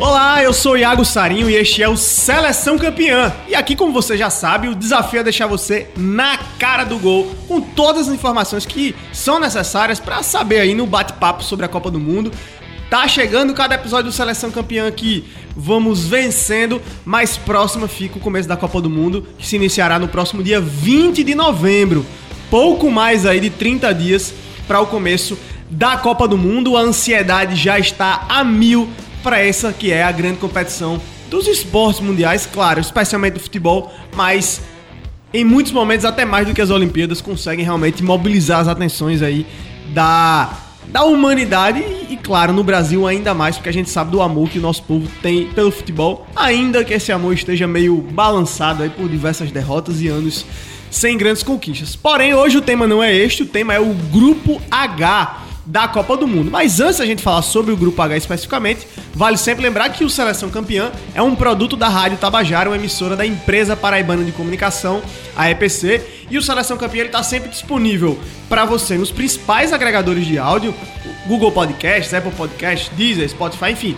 [0.00, 3.30] Olá, eu sou Iago Sarinho e este é o Seleção Campeã.
[3.46, 7.30] E aqui, como você já sabe, o desafio é deixar você na cara do gol
[7.46, 11.90] com todas as informações que são necessárias para saber aí no bate-papo sobre a Copa
[11.90, 12.32] do Mundo.
[12.88, 15.22] Tá chegando cada episódio do Seleção Campeã aqui.
[15.54, 16.80] Vamos vencendo.
[17.04, 20.62] Mais próximo fica o começo da Copa do Mundo, que se iniciará no próximo dia
[20.62, 22.06] 20 de novembro.
[22.48, 24.32] Pouco mais aí de 30 dias
[24.66, 26.74] para o começo da Copa do Mundo.
[26.74, 28.88] A ansiedade já está a mil
[29.22, 34.60] para essa que é a grande competição dos esportes mundiais, claro, especialmente do futebol, mas
[35.32, 39.46] em muitos momentos até mais do que as Olimpíadas conseguem realmente mobilizar as atenções aí
[39.94, 40.50] da
[40.90, 44.58] da humanidade e, claro, no Brasil ainda mais, porque a gente sabe do amor que
[44.58, 49.08] o nosso povo tem pelo futebol, ainda que esse amor esteja meio balançado aí por
[49.08, 50.44] diversas derrotas e anos
[50.90, 51.94] sem grandes conquistas.
[51.94, 56.16] Porém, hoje o tema não é este, o tema é o Grupo H da Copa
[56.16, 56.50] do Mundo.
[56.50, 60.10] Mas antes da gente falar sobre o Grupo H especificamente, vale sempre lembrar que o
[60.10, 65.00] Seleção Campeã é um produto da Rádio Tabajara, uma emissora da empresa paraibana de comunicação,
[65.36, 68.18] a EPC, e o Seleção Campeã está sempre disponível
[68.48, 70.74] para você nos principais agregadores de áudio,
[71.26, 73.96] Google Podcasts, Apple Podcasts, Deezer, Spotify, enfim,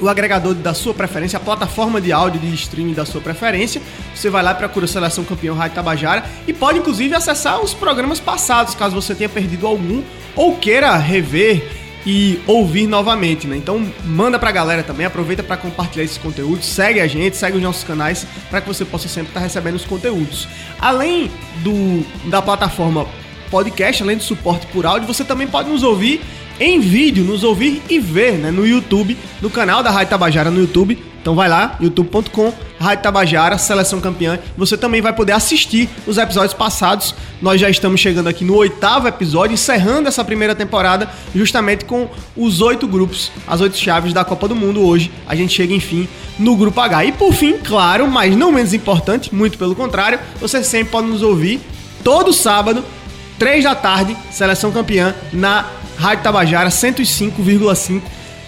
[0.00, 3.80] o agregador da sua preferência, a plataforma de áudio de streaming da sua preferência.
[4.14, 8.74] Você vai lá, procura Seleção Campeão Rádio Tabajara e pode inclusive acessar os programas passados,
[8.74, 10.02] caso você tenha perdido algum
[10.34, 13.56] ou queira rever e ouvir novamente, né?
[13.56, 17.62] Então manda pra galera também, aproveita para compartilhar esses conteúdos, segue a gente, segue os
[17.62, 20.48] nossos canais para que você possa sempre estar tá recebendo os conteúdos.
[20.78, 21.30] Além
[21.62, 23.06] do da plataforma
[23.50, 26.22] podcast, além do suporte por áudio, você também pode nos ouvir
[26.60, 30.60] em vídeo, nos ouvir e ver né, no YouTube, no canal da Rádio Tabajara no
[30.60, 31.02] YouTube.
[31.20, 34.38] Então vai lá, youtube.com, Rádio Tabajara, Seleção Campeã.
[34.56, 37.14] Você também vai poder assistir os episódios passados.
[37.42, 42.60] Nós já estamos chegando aqui no oitavo episódio, encerrando essa primeira temporada, justamente com os
[42.60, 44.82] oito grupos, as oito chaves da Copa do Mundo.
[44.82, 47.04] Hoje a gente chega, enfim, no Grupo H.
[47.06, 51.22] E por fim, claro, mas não menos importante, muito pelo contrário, você sempre pode nos
[51.22, 51.60] ouvir
[52.02, 52.82] todo sábado,
[53.38, 55.66] três da tarde, Seleção Campeã, na
[56.00, 58.00] Rádio Tabajara 105,5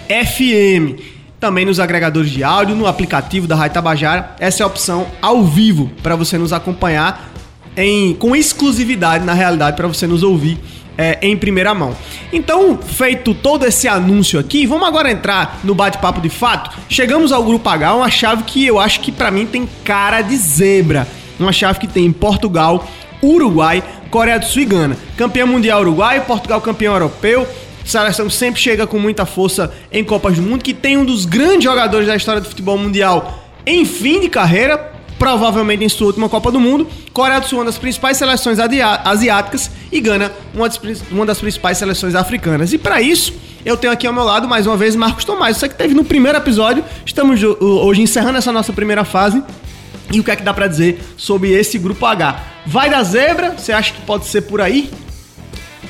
[0.09, 0.99] FM.
[1.39, 4.35] Também nos agregadores de áudio, no aplicativo da Rádio Tabajara.
[4.41, 7.31] Essa é a opção ao vivo para você nos acompanhar
[7.77, 10.59] em, com exclusividade, na realidade, para você nos ouvir
[10.97, 11.95] é, em primeira mão.
[12.33, 16.75] Então, feito todo esse anúncio aqui, vamos agora entrar no bate-papo de fato.
[16.89, 20.39] Chegamos ao Grupo H, uma chave que eu acho que para mim tem cara de
[20.39, 21.07] zebra.
[21.39, 22.89] Uma chave que tem Portugal,
[23.23, 24.97] Uruguai, Coreia do Sul e Gana.
[25.17, 27.47] Campeão mundial Uruguai, Portugal campeão europeu.
[27.85, 31.65] Seleção sempre chega com muita força em Copas do Mundo, que tem um dos grandes
[31.65, 36.51] jogadores da história do futebol mundial em fim de carreira, provavelmente em sua última Copa
[36.51, 36.87] do Mundo.
[37.13, 41.79] Coreia do Sul, uma das principais seleções asiáticas, e Gana, uma das, uma das principais
[41.79, 42.73] seleções africanas.
[42.73, 43.35] E para isso,
[43.65, 45.57] eu tenho aqui ao meu lado, mais uma vez, Marcos Tomás.
[45.57, 49.43] Você que teve no primeiro episódio, estamos hoje encerrando essa nossa primeira fase.
[50.13, 52.41] E o que é que dá para dizer sobre esse grupo H?
[52.67, 53.55] Vai da zebra?
[53.57, 54.91] Você acha que pode ser por aí?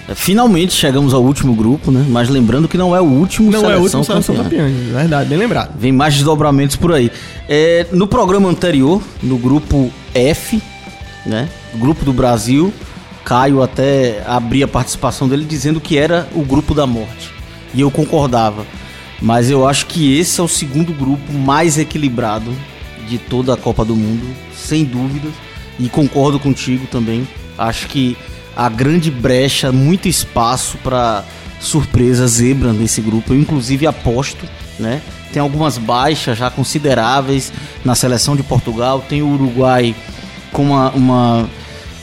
[0.09, 2.07] É, finalmente chegamos ao último grupo, né?
[2.09, 4.69] Mas lembrando que não é o último não seleção é o último seleção campeã.
[4.93, 5.77] Verdade, bem lembrado.
[5.77, 7.11] Vem mais desdobramentos por aí.
[7.49, 10.63] É, no programa anterior, no grupo F,
[11.27, 11.49] né?
[11.75, 12.73] Grupo do Brasil,
[13.25, 17.31] Caio até abria a participação dele dizendo que era o grupo da morte.
[17.75, 18.65] E eu concordava.
[19.21, 22.53] Mas eu acho que esse é o segundo grupo mais equilibrado
[23.09, 25.33] de toda a Copa do Mundo, sem dúvidas.
[25.79, 27.27] E concordo contigo também.
[27.59, 28.17] Acho que
[28.57, 31.25] a grande brecha, muito espaço para
[31.61, 33.33] surpresa zebra nesse grupo.
[33.33, 34.47] Eu inclusive aposto,
[34.79, 35.01] né?
[35.33, 37.53] Tem algumas baixas já consideráveis
[37.85, 39.03] na seleção de Portugal.
[39.09, 39.95] Tem o Uruguai
[40.53, 41.51] com uma, uma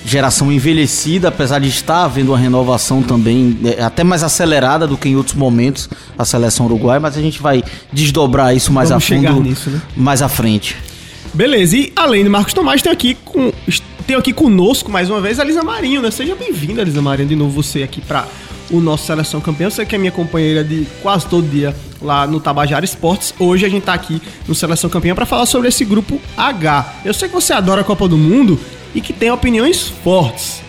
[0.03, 5.09] geração envelhecida, apesar de estar havendo uma renovação também, é, até mais acelerada do que
[5.09, 9.07] em outros momentos a seleção uruguaia, mas a gente vai desdobrar isso mais Vamos a
[9.07, 9.81] fundo nisso, né?
[9.95, 10.75] mais à frente.
[11.33, 13.51] Beleza, e além de Marcos Tomás, tem aqui, com,
[14.07, 16.09] tem aqui conosco mais uma vez a Lisa Marinho, né?
[16.09, 18.27] Seja bem-vinda, Lisa Marinho, de novo você aqui para
[18.71, 19.69] o nosso Seleção Campeão.
[19.69, 23.33] Você que é minha companheira de quase todo dia lá no Tabajara Esportes.
[23.39, 26.95] Hoje a gente tá aqui no Seleção Campeão para falar sobre esse grupo H.
[27.05, 28.59] Eu sei que você adora a Copa do Mundo
[28.95, 30.61] e que tem opiniões fortes.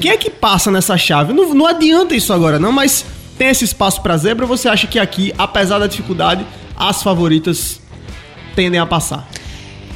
[0.00, 1.32] Quem é que passa nessa chave?
[1.32, 3.04] Não, não adianta isso agora, não, mas
[3.36, 4.46] tem esse espaço para zebra.
[4.46, 6.46] Você acha que aqui, apesar da dificuldade,
[6.76, 7.80] as favoritas
[8.54, 9.28] tendem a passar?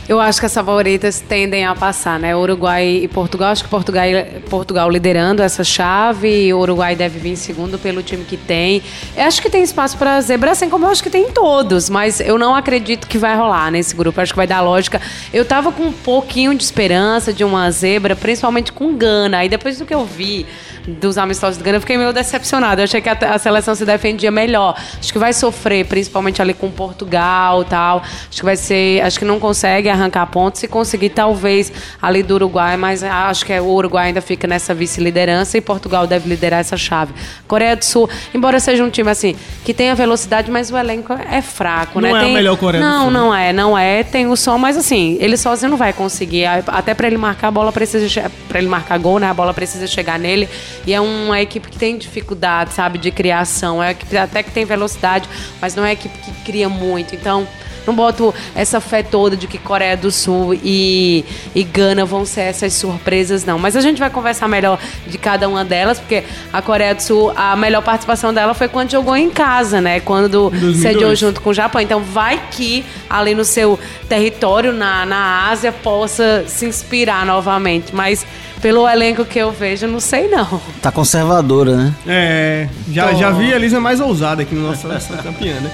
[0.06, 2.37] Eu acho que as favoritas tendem a passar, né?
[2.37, 3.53] Uruguai e Portugal.
[3.53, 4.05] Acho que Portugal,
[4.51, 6.53] Portugal liderando essa chave.
[6.53, 8.83] O Uruguai deve vir em segundo pelo time que tem.
[9.17, 11.89] Eu acho que tem espaço para zebra, assim como eu acho que tem em todos.
[11.89, 14.21] Mas eu não acredito que vai rolar nesse grupo.
[14.21, 15.01] Eu acho que vai dar lógica.
[15.33, 19.39] Eu tava com um pouquinho de esperança de uma zebra, principalmente com Gana.
[19.39, 20.45] Aí depois do que eu vi
[20.87, 22.83] dos amistosos do Gana, eu fiquei meio decepcionada.
[22.83, 24.77] Eu achei que a, a, seleção se defendia melhor.
[24.99, 28.03] Acho que vai sofrer, principalmente ali com Portugal e tal.
[28.03, 29.01] Acho que vai ser.
[29.01, 30.61] Acho que não consegue arrancar pontos.
[30.61, 34.75] Se conseguir, talvez, ali do Uruguai, mas acho que é, o Uruguai ainda fica nessa
[34.75, 37.14] vice-liderança e Portugal deve liderar essa chave.
[37.46, 41.41] Coreia do Sul, embora seja um time assim, que tenha velocidade, mas o elenco é
[41.41, 42.14] fraco, não né?
[42.14, 42.31] Não é Tem...
[42.32, 43.11] a melhor Coreia não, do Sul.
[43.11, 44.02] Não, não é, não é.
[44.02, 46.46] Tem o som, mas assim, ele sozinho não vai conseguir.
[46.46, 49.29] Até para ele marcar a bola precisa para ele marcar gol, né?
[49.29, 50.49] A bola precisa chegar nele.
[50.87, 53.82] E é uma equipe que tem dificuldade, sabe, de criação.
[53.82, 55.29] É uma equipe até que tem velocidade,
[55.61, 57.14] mas não é uma equipe que cria muito.
[57.14, 57.46] Então,
[57.86, 62.42] não boto essa fé toda de que Coreia do Sul e, e Gana vão ser
[62.42, 63.58] essas surpresas, não.
[63.58, 67.32] Mas a gente vai conversar melhor de cada uma delas, porque a Coreia do Sul,
[67.34, 70.00] a melhor participação dela foi quando jogou em casa, né?
[70.00, 71.81] Quando sediou junto com o Japão.
[71.81, 73.78] Então vai que ali no seu
[74.08, 77.94] território, na, na Ásia, possa se inspirar novamente.
[77.94, 78.26] Mas
[78.60, 80.60] pelo elenco que eu vejo, não sei não.
[80.81, 81.94] Tá conservadora, né?
[82.06, 85.70] É, já, já vi a Elisa mais ousada aqui na nossa seleção campeã, né?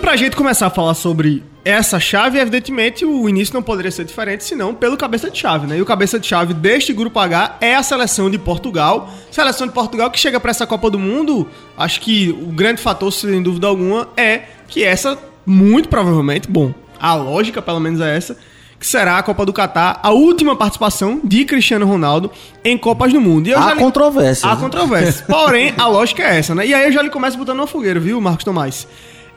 [0.00, 4.42] Pra gente começar a falar sobre essa chave, evidentemente o início não poderia ser diferente
[4.42, 5.76] senão pelo cabeça de chave, né?
[5.76, 9.10] E o cabeça de chave deste grupo H é a seleção de Portugal.
[9.30, 13.12] Seleção de Portugal que chega para essa Copa do Mundo, acho que o grande fator,
[13.12, 18.38] sem dúvida alguma, é que essa, muito provavelmente, bom, a lógica pelo menos é essa,
[18.78, 22.30] que será a Copa do Catar, a última participação de Cristiano Ronaldo
[22.64, 23.48] em Copas do Mundo.
[23.48, 23.80] E há lhe...
[23.80, 24.48] controvérsia.
[24.48, 25.26] Há controvérsia.
[25.28, 26.66] Porém, a lógica é essa, né?
[26.66, 28.88] E aí eu já lhe começo botando uma fogueira, viu, Marcos Tomás?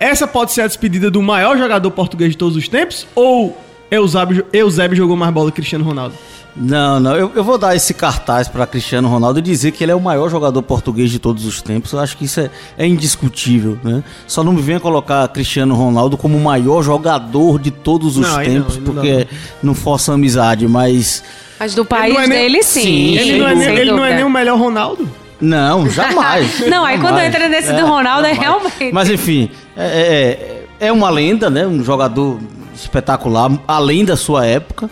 [0.03, 3.07] Essa pode ser a despedida do maior jogador português de todos os tempos?
[3.15, 3.57] Ou
[3.89, 6.13] Eusébio, Eusébio jogou mais bola que Cristiano Ronaldo?
[6.53, 7.15] Não, não.
[7.15, 10.01] Eu, eu vou dar esse cartaz para Cristiano Ronaldo e dizer que ele é o
[10.01, 11.93] maior jogador português de todos os tempos.
[11.93, 14.03] Eu acho que isso é, é indiscutível, né?
[14.27, 18.43] Só não me venha colocar Cristiano Ronaldo como o maior jogador de todos os não,
[18.43, 19.13] tempos, não, porque
[19.61, 19.69] não.
[19.69, 21.23] não força amizade, mas.
[21.57, 22.61] Mas do país é dele, nem...
[22.61, 22.81] sim.
[22.81, 25.22] sim ele, não é, nem, ele não é nem o melhor Ronaldo?
[25.43, 26.61] Não, jamais.
[26.67, 27.01] não, aí jamais.
[27.01, 28.91] quando entra nesse é, do Ronaldo é realmente.
[28.93, 31.67] Mas enfim, é, é, é uma lenda, né?
[31.67, 32.39] Um jogador
[32.73, 34.89] espetacular, além da sua época.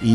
[0.00, 0.12] E,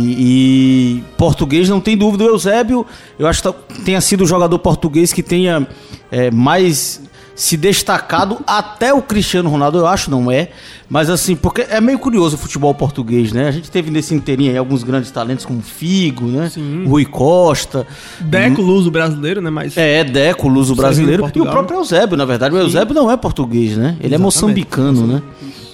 [0.98, 2.24] e, português não tem dúvida.
[2.24, 2.86] O Eusébio,
[3.20, 5.68] eu acho que tenha sido o jogador português que tenha
[6.10, 7.02] é, mais
[7.36, 10.50] se destacado até o Cristiano Ronaldo, eu acho, não é.
[10.90, 13.48] Mas assim, porque é meio curioso o futebol português, né?
[13.48, 16.50] A gente teve nesse inteirinho aí alguns grandes talentos como Figo, né?
[16.50, 16.86] Sim.
[16.86, 17.88] Rui Costa.
[18.20, 19.50] Deco Luso brasileiro, né?
[19.50, 19.76] Mas...
[19.76, 21.32] É, Deco Luso brasileiro.
[21.34, 22.54] E o próprio Eusébio, na verdade.
[22.54, 23.98] O Eusébio não é português, né?
[24.00, 24.14] Ele Exatamente.
[24.14, 25.22] é moçambicano, né?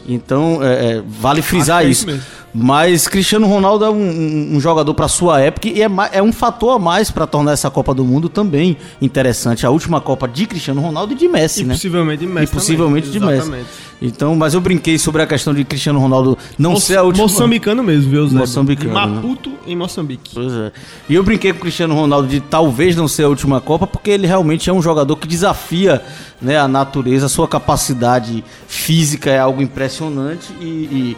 [0.08, 2.10] Então, é, é, vale frisar isso.
[2.10, 6.22] É isso mas Cristiano Ronaldo é um, um jogador para sua época e é, é,
[6.22, 9.66] um fator a mais para tornar essa Copa do Mundo também interessante.
[9.66, 11.74] A última Copa de Cristiano Ronaldo e de Messi, e né?
[11.74, 12.52] Possivelmente de Messi.
[12.52, 13.30] E possivelmente também.
[13.30, 13.66] de Exatamente.
[13.66, 13.90] Messi.
[14.02, 17.28] Então, mas eu brinquei sobre a questão de Cristiano Ronaldo não ser a última.
[17.28, 18.38] Moçambicano mesmo, viu, Zé?
[18.38, 18.90] Moçambicano.
[18.90, 19.56] De Maputo, né?
[19.68, 20.32] em Moçambique.
[20.34, 20.72] Pois é.
[21.10, 24.10] E eu brinquei com o Cristiano Ronaldo de talvez não ser a última Copa, porque
[24.10, 26.02] ele realmente é um jogador que desafia
[26.42, 31.18] né, a natureza, a sua capacidade física é algo impressionante e, e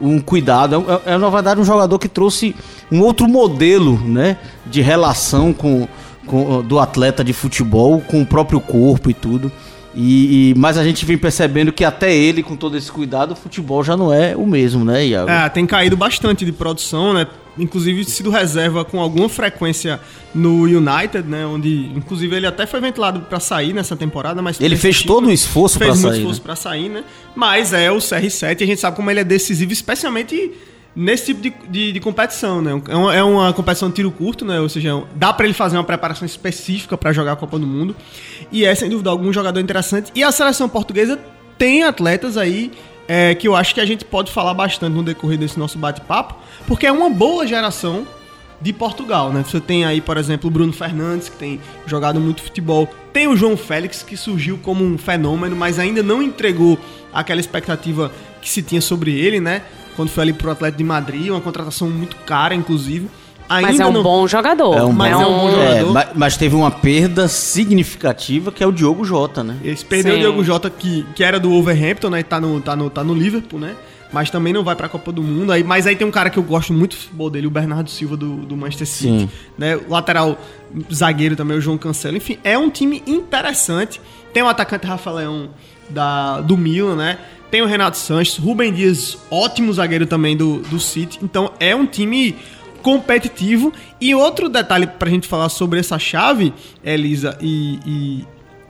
[0.00, 0.84] um cuidado.
[1.06, 2.54] É, é, na verdade, um jogador que trouxe
[2.90, 5.88] um outro modelo né, de relação com,
[6.26, 9.50] com, do atleta de futebol com o próprio corpo e tudo.
[9.94, 13.36] E, e, mas a gente vem percebendo que até ele, com todo esse cuidado, o
[13.36, 15.28] futebol já não é o mesmo, né, Iago?
[15.28, 17.26] É, tem caído bastante de produção, né?
[17.60, 20.00] Inclusive sido reserva com alguma frequência
[20.34, 21.44] no United, né?
[21.46, 25.32] Onde, inclusive, ele até foi ventilado para sair nessa temporada, mas ele fez todo o
[25.32, 25.92] esforço para sair.
[25.94, 26.44] Fez muito esforço né?
[26.44, 27.04] para sair, né?
[27.34, 30.52] Mas é o CR7 e a gente sabe como ele é decisivo, especialmente
[30.94, 32.82] nesse tipo de, de, de, competição, né?
[32.88, 34.60] É uma, é uma, competição de tiro curto, né?
[34.60, 37.94] Ou seja, dá para ele fazer uma preparação específica para jogar a Copa do Mundo.
[38.50, 40.10] E é, sem dúvida algum, um jogador interessante.
[40.14, 41.18] E a seleção portuguesa
[41.56, 42.72] tem atletas aí
[43.12, 46.36] é, que eu acho que a gente pode falar bastante no decorrer desse nosso bate-papo,
[46.68, 48.06] porque é uma boa geração
[48.60, 49.42] de Portugal, né?
[49.44, 52.88] Você tem aí, por exemplo, o Bruno Fernandes, que tem jogado muito futebol.
[53.12, 56.78] Tem o João Félix, que surgiu como um fenômeno, mas ainda não entregou
[57.12, 59.62] aquela expectativa que se tinha sobre ele, né?
[60.00, 63.08] quando foi ali pro Atlético de Madrid, uma contratação muito cara, inclusive.
[63.50, 64.02] Ainda mas é um não...
[64.04, 64.76] bom jogador.
[64.76, 65.98] É um, mas é um bom jogador.
[65.98, 69.56] É, mas teve uma perda significativa que é o Diogo Jota, né?
[69.64, 72.20] Eles perderam o Diogo Jota, que, que era do Overhampton, né?
[72.20, 73.74] E tá no, tá, no, tá no Liverpool, né?
[74.12, 75.52] mas também não vai pra Copa do Mundo.
[75.52, 77.88] Aí, mas aí tem um cara que eu gosto muito do futebol dele, o Bernardo
[77.88, 79.20] Silva do, do Manchester City.
[79.20, 79.30] Sim.
[79.56, 79.76] Né?
[79.76, 80.38] O lateral
[80.92, 82.16] zagueiro também, o João Cancelo.
[82.16, 84.00] Enfim, é um time interessante.
[84.32, 85.50] Tem o atacante Rafa Leão
[85.88, 87.18] da, do Milan, né?
[87.50, 91.18] Tem o Renato Sanches, Rubem Dias, ótimo zagueiro também do, do City.
[91.22, 92.36] Então é um time
[92.80, 93.72] competitivo.
[94.00, 96.52] E outro detalhe pra gente falar sobre essa chave,
[96.84, 98.26] Elisa e, e,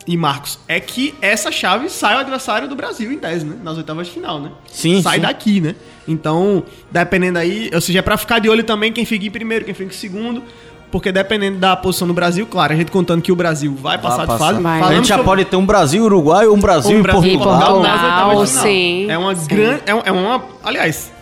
[0.06, 3.56] e Marcos, é que essa chave sai o adversário do Brasil em 10, né?
[3.62, 4.50] Nas oitavas de final, né?
[4.66, 5.22] Sim, Sai sim.
[5.22, 5.74] daqui, né?
[6.08, 9.64] Então, dependendo aí, ou seja, é pra ficar de olho também quem fica em primeiro,
[9.64, 10.42] quem fica em segundo.
[10.90, 14.26] Porque dependendo da posição do Brasil, claro, a gente contando que o Brasil vai passar
[14.26, 14.60] Vai de fase.
[14.60, 14.76] Vai.
[14.78, 17.02] A falando gente já sobre- pode ter um Brasil Uruguai ou um Brasil um e
[17.02, 17.58] Brasil e Portugal.
[17.60, 17.82] Portugal.
[17.82, 18.64] nas oitavas de final.
[18.64, 19.82] sim, É uma grande.
[19.86, 20.42] É, um- é uma.
[20.64, 21.12] Aliás,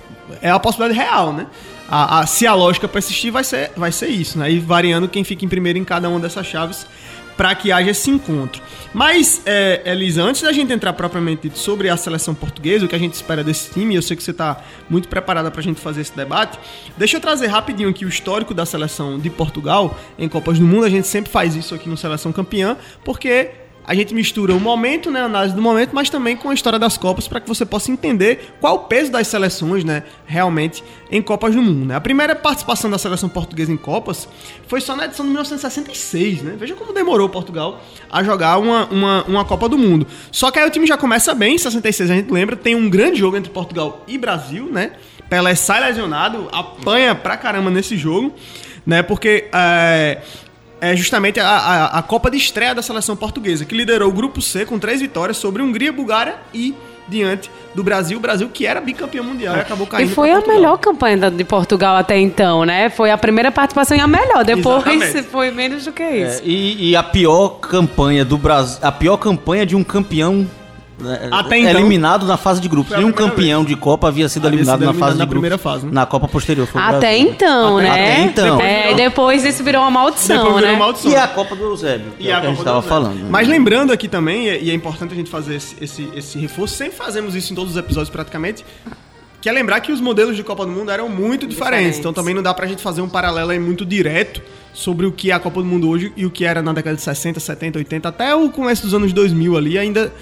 [0.40, 1.46] é a possibilidade real, né?
[1.88, 4.50] A, a- se a lógica persistir, vai ser, vai ser isso, né?
[4.50, 6.86] E variando quem fica em primeiro em cada uma dessas chaves
[7.36, 8.60] para que haja esse encontro.
[8.92, 12.98] Mas, é, Elisa, antes da gente entrar propriamente sobre a seleção portuguesa, o que a
[12.98, 16.00] gente espera desse time, eu sei que você está muito preparada para a gente fazer
[16.00, 16.58] esse debate,
[16.96, 20.84] deixa eu trazer rapidinho aqui o histórico da seleção de Portugal em Copas do Mundo.
[20.84, 23.50] A gente sempre faz isso aqui no Seleção Campeã, porque
[23.88, 26.78] a gente mistura o momento, né, a análise do momento, mas também com a história
[26.78, 31.22] das Copas para que você possa entender qual o peso das seleções, né, realmente em
[31.22, 31.86] Copas do Mundo.
[31.86, 31.94] Né?
[31.94, 34.28] A primeira participação da seleção portuguesa em Copas
[34.66, 36.54] foi só na edição de 1966, né?
[36.58, 37.80] Veja como demorou Portugal
[38.10, 40.06] a jogar uma, uma, uma Copa do Mundo.
[40.30, 42.90] Só que aí o time já começa bem, em 66 a gente lembra, tem um
[42.90, 44.92] grande jogo entre Portugal e Brasil, né?
[45.30, 48.34] Pelé sai lesionado, apanha pra caramba nesse jogo,
[48.86, 49.02] né?
[49.02, 50.20] Porque é,
[50.80, 54.40] é justamente a, a, a Copa de estreia da seleção portuguesa, que liderou o grupo
[54.40, 56.74] C com três vitórias sobre Hungria, Bulgária e
[57.08, 60.38] diante do Brasil, o Brasil que era bicampeão mundial e acabou E caindo foi pra
[60.38, 62.90] a melhor campanha de Portugal até então, né?
[62.90, 64.44] Foi a primeira participação e a melhor.
[64.44, 65.22] Depois Exatamente.
[65.30, 66.42] foi menos do que isso.
[66.42, 70.46] É, e, e a pior campanha do Brasil, a pior campanha de um campeão
[71.30, 71.70] Até então.
[71.80, 72.96] eliminado na fase de grupos.
[72.96, 75.56] Nenhum campeão de Copa havia sido Havia eliminado sido na eliminado fase na de primeira
[75.56, 75.72] grupos.
[75.72, 75.92] fase, né?
[75.92, 76.66] Na Copa posterior.
[76.66, 77.18] Foi o Até Brasil.
[77.30, 77.90] então, Até- né?
[78.14, 78.60] até então.
[78.60, 80.76] É, depois isso virou uma maldição, Depois virou né?
[80.76, 81.10] uma maldição.
[81.12, 83.14] E a Copa do Eusébio, que E é a a gente estava do falando.
[83.14, 83.28] Né?
[83.30, 86.74] Mas lembrando aqui também, e e é importante a gente fazer esse, esse, esse reforço,
[86.74, 88.64] sempre fazemos isso em todos os episódios praticamente,
[89.40, 91.54] que é lembrar que os modelos de Copa do Mundo eram muito diferentes.
[91.56, 91.98] Diferentes.
[92.00, 94.42] Então também não dá pra gente fazer um paralelo aí muito direto
[94.74, 96.96] sobre o que é a Copa do Mundo hoje e o que era na década
[96.96, 100.12] de 60, 70, 80, até o começo dos anos 2000 ali, ainda...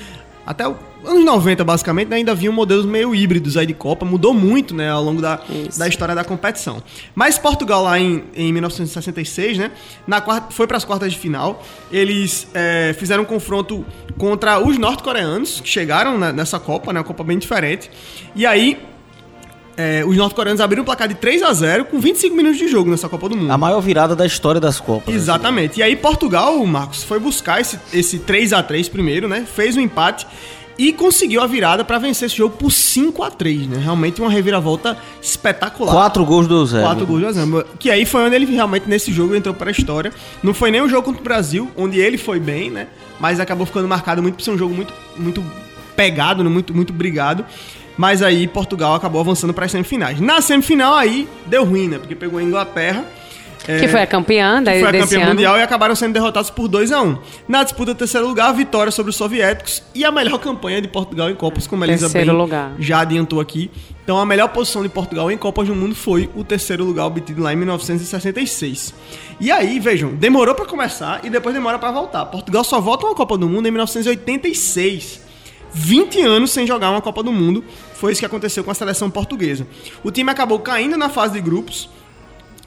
[0.46, 4.06] Até os anos 90, basicamente, né, ainda haviam modelos meio híbridos aí de Copa.
[4.06, 5.78] Mudou muito, né, ao longo da, Isso.
[5.78, 6.82] da história da competição.
[7.14, 9.72] Mas Portugal lá em, em 1966, né,
[10.06, 11.62] na quarta, foi para as quartas de final.
[11.90, 13.84] Eles é, fizeram um confronto
[14.16, 17.90] contra os norte-coreanos, que chegaram né, nessa Copa, né, uma Copa bem diferente.
[18.34, 18.78] E aí,
[19.76, 22.90] é, os norte-coreanos abriram o placar de 3 a 0 com 25 minutos de jogo
[22.90, 23.50] nessa Copa do Mundo.
[23.50, 25.09] A maior virada da história das Copas.
[25.09, 25.21] né?
[25.21, 25.80] Exatamente.
[25.80, 29.47] E aí Portugal, Marcos, foi buscar esse, esse 3 a 3 primeiro, né?
[29.47, 30.26] Fez o empate
[30.78, 33.78] e conseguiu a virada pra vencer esse jogo por 5 a 3 né?
[33.83, 35.92] Realmente uma reviravolta espetacular.
[35.92, 36.87] Quatro gols do Eusébio.
[36.87, 37.66] Quatro gols de Azamba.
[37.78, 40.12] Que aí foi onde ele realmente, nesse jogo, entrou para a história.
[40.42, 42.88] Não foi nem um jogo contra o Brasil, onde ele foi bem, né?
[43.18, 45.42] Mas acabou ficando marcado muito por ser um jogo muito, muito
[45.95, 46.50] pegado, né?
[46.50, 47.45] muito, muito brigado.
[47.96, 50.20] Mas aí Portugal acabou avançando para as semifinais.
[50.20, 51.98] Na semifinal aí deu ruim, né?
[51.98, 53.04] Porque pegou a Inglaterra.
[53.66, 55.28] é, Que foi a campeã da, que foi a campeã ano.
[55.30, 58.52] mundial e acabaram sendo derrotados por 2 a 1 Na disputa do terceiro lugar, a
[58.52, 62.06] vitória sobre os soviéticos e a melhor campanha de Portugal em Copas, como a Elisa
[62.06, 62.72] Terceiro bem lugar.
[62.78, 63.70] já adiantou aqui.
[64.04, 67.42] Então a melhor posição de Portugal em Copas do Mundo foi o terceiro lugar obtido
[67.42, 68.94] lá em 1966.
[69.40, 72.24] E aí, vejam, demorou pra começar e depois demora pra voltar.
[72.26, 75.25] Portugal só volta uma Copa do Mundo em 1986.
[75.76, 77.62] 20 anos sem jogar uma Copa do Mundo.
[77.95, 79.66] Foi isso que aconteceu com a seleção portuguesa.
[80.02, 81.90] O time acabou caindo na fase de grupos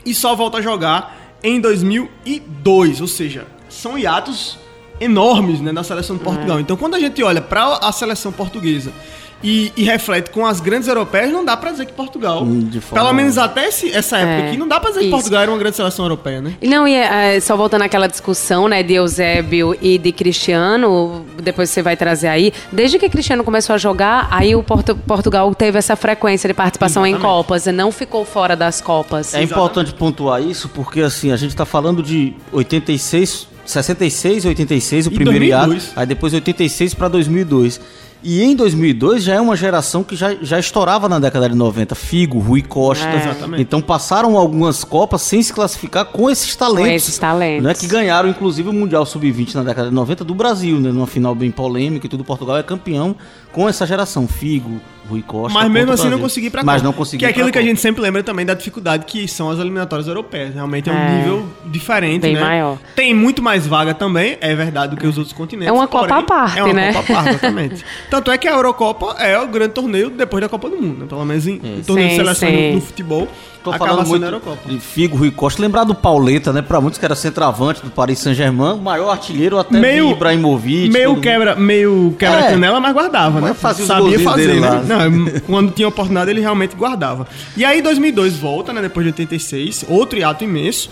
[0.05, 4.59] e só volta a jogar em 2002, ou seja, são hiatos
[5.01, 6.59] enormes né, na seleção de Portugal.
[6.59, 8.93] Então, quando a gente olha para a seleção portuguesa
[9.43, 12.81] e, e reflete com as grandes europeias, não dá para dizer que Portugal, Hum, de
[12.81, 15.15] forma pelo menos até esse- essa época É, aqui, não dá para dizer que isso.
[15.15, 16.53] Portugal era uma grande seleção europeia, né?
[16.61, 21.81] Não, e é, só voltando àquela discussão, né, de Eusébio e de Cristiano, depois você
[21.81, 22.51] vai trazer aí.
[22.71, 27.05] Desde que Cristiano começou a jogar, aí o Portu- Portugal teve essa frequência de participação
[27.05, 27.35] em Exatamente.
[27.37, 29.33] Copas, e não ficou fora das Copas.
[29.33, 35.09] É importante pontuar isso porque assim, a gente tá falando de 86, 66, 86 o
[35.11, 35.83] E primeiro 2002.
[35.85, 37.79] hiato, aí depois 86 para 2002.
[38.21, 41.95] E em 2002 já é uma geração que já, já estourava na década de 90,
[41.95, 43.07] Figo, Rui Costa.
[43.07, 43.15] É.
[43.15, 43.61] Exatamente.
[43.61, 46.91] Então passaram algumas copas sem se classificar com esses talentos.
[46.91, 47.63] esses talentos.
[47.63, 51.07] Né, que ganharam inclusive o Mundial Sub-20 na década de 90 do Brasil, né, numa
[51.07, 52.23] final bem polêmica e tudo.
[52.23, 53.15] Portugal é campeão
[53.51, 54.79] com essa geração, Figo,
[55.09, 55.57] Rui Costa.
[55.57, 57.69] Mas mesmo assim não consegui pra Mas não consegui Que é aquilo que a Copa.
[57.69, 60.53] gente sempre lembra também da dificuldade que são as eliminatórias europeias.
[60.53, 61.17] Realmente é um É.
[61.17, 62.41] nível diferente, Bem né?
[62.41, 62.77] maior.
[62.95, 65.69] Tem muito mais vaga também, é verdade, do que os outros continentes.
[65.69, 66.93] É uma Copa à parte, É uma né?
[66.93, 67.83] Copa à parte, exatamente.
[68.11, 71.05] Tanto é que a Eurocopa é o grande torneio depois da Copa do Mundo, né?
[71.09, 72.67] Pelo menos em, em torneio de Sim, seleção sim.
[72.69, 73.27] no, no futebol,
[73.63, 74.69] Tô acaba falando muito a Eurocopa.
[74.69, 75.59] de Figo, Rui Costa.
[75.61, 76.61] Lembrar do Pauleta, né?
[76.61, 80.89] Pra muitos que era centroavante do Paris Saint-Germain, o maior artilheiro até Meio- de Ibrahimovic.
[80.93, 81.21] Meio mundo.
[81.21, 82.49] quebra, meio quebra É.
[82.51, 83.49] canela, mas guardava, né?
[83.49, 84.83] Mas fazia os Sabia fazer, né?
[84.87, 87.27] Não, quando tinha oportunidade, ele realmente guardava.
[87.55, 88.81] E aí, 2002 volta, né?
[88.81, 90.89] Depois de 86, outro hiato imenso.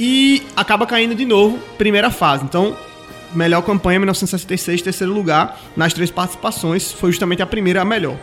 [0.00, 2.44] E acaba caindo de novo, primeira fase.
[2.44, 2.76] Então,
[3.34, 6.92] melhor campanha, 1966, terceiro lugar nas três participações.
[6.92, 8.16] Foi justamente a primeira a melhor.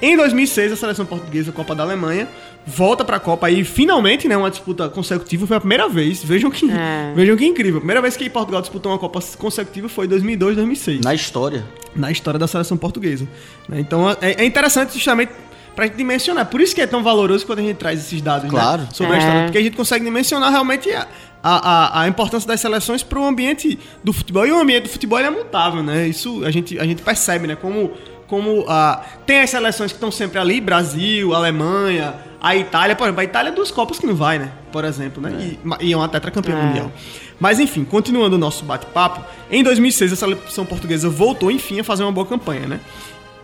[0.00, 2.28] Em 2006, a seleção portuguesa, Copa da Alemanha,
[2.66, 4.36] volta pra Copa aí, finalmente, né?
[4.36, 5.46] Uma disputa consecutiva.
[5.46, 6.22] Foi a primeira vez.
[6.22, 7.12] Vejam que, É.
[7.16, 7.76] vejam que incrível.
[7.78, 11.64] A primeira vez que Portugal disputou uma Copa consecutiva foi em 2002, 2006 Na história.
[11.94, 13.26] na história da seleção portuguesa.
[13.68, 13.80] né?
[13.80, 15.32] Então é, é interessante justamente
[15.74, 16.46] pra gente dimensionar.
[16.46, 18.86] Por isso que é tão valoroso quando a gente traz esses dados né, Claro.
[18.92, 19.18] sobre a É.
[19.18, 19.42] história.
[19.44, 21.08] Porque a gente consegue dimensionar realmente a,
[21.42, 24.46] a, a, a importância das seleções para o ambiente do futebol.
[24.46, 26.06] E o ambiente do futebol ele é mutável, né?
[26.06, 27.56] Isso a gente, a gente percebe, né?
[27.56, 27.90] Como,
[28.28, 32.94] como ah, tem as seleções que estão sempre ali, Brasil, Alemanha, a Itália.
[32.96, 34.50] Por exemplo, a Itália é duas Copas que não vai, né?
[34.72, 35.30] Por exemplo, né?
[35.40, 36.62] E, ma- e é uma tetracampeã É.
[36.62, 36.92] mundial.
[37.40, 42.02] Mas enfim, continuando o nosso bate-papo, em 2006 a seleção portuguesa voltou, enfim, a fazer
[42.02, 42.80] uma boa campanha, né?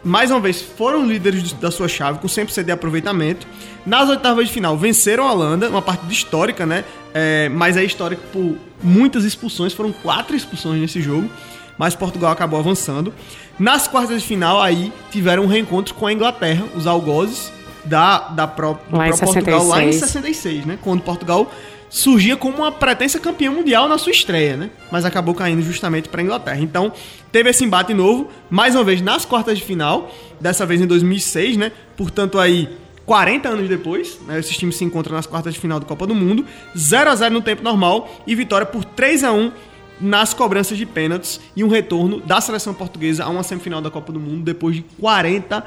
[0.04, 3.46] Mais uma vez, foram líderes da sua chave com 100% de aproveitamento.
[3.84, 6.84] Nas oitavas de final, venceram a Holanda, uma partida histórica, né?
[7.12, 11.28] É, mas é histórica por muitas expulsões, foram quatro expulsões nesse jogo.
[11.76, 13.12] Mas Portugal acabou avançando.
[13.58, 17.52] Nas quartas de final, aí tiveram um reencontro com a Inglaterra, os algozes
[17.88, 19.94] da, da Lá próprio Portugal, lá em 66.
[19.96, 20.78] 66, né?
[20.82, 21.50] Quando Portugal
[21.90, 24.70] surgia como uma pretensa campeã mundial na sua estreia, né?
[24.90, 26.60] Mas acabou caindo justamente para a Inglaterra.
[26.60, 26.92] Então,
[27.32, 31.56] teve esse embate novo, mais uma vez nas quartas de final, dessa vez em 2006,
[31.56, 31.72] né?
[31.96, 32.68] Portanto, aí
[33.06, 36.14] 40 anos depois, né, esses times se encontram nas quartas de final da Copa do
[36.14, 36.44] Mundo,
[36.76, 39.50] 0 a 0 no tempo normal e vitória por 3 a 1
[39.98, 44.12] nas cobranças de pênaltis e um retorno da seleção portuguesa a uma semifinal da Copa
[44.12, 45.64] do Mundo depois de 40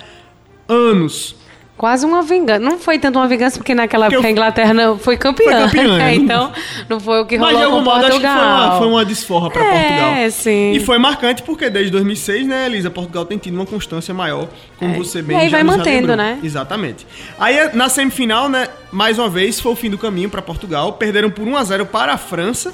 [0.68, 1.36] anos.
[1.82, 2.60] Quase uma vingança.
[2.60, 5.68] Não foi tanto uma vingança, porque naquela Porque época a Inglaterra não foi campeã.
[5.68, 6.14] Foi campeã, É, né?
[6.14, 6.52] então,
[6.88, 8.38] não foi o que Mas rolou de algum modo acho que Portugal.
[8.38, 10.32] foi uma, foi uma desforra pra É, Portugal.
[10.32, 10.74] sim.
[10.74, 14.48] E foi marcante porque desde 2006, né, Elisa, Portugal tem tido uma constância maior,
[14.78, 15.40] como você bem É.
[15.40, 16.38] E aí já vai mantendo, né?
[16.44, 17.08] Exatamente.
[17.40, 21.32] Aí na semifinal, né, mais uma vez foi o fim do caminho pra Portugal, perderam
[21.32, 22.72] por 1 a 0 para a França.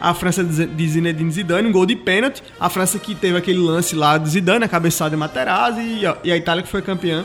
[0.00, 2.42] A França de Zinedine Zidane, um gol de pênalti.
[2.58, 6.36] A França que teve aquele lance lá de Zidane, a cabeçada de Materazzi e a
[6.36, 7.24] Itália que foi campeã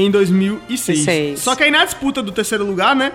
[0.00, 1.00] em 2006.
[1.04, 1.40] Seis.
[1.40, 3.12] Só que aí na disputa do terceiro lugar, né?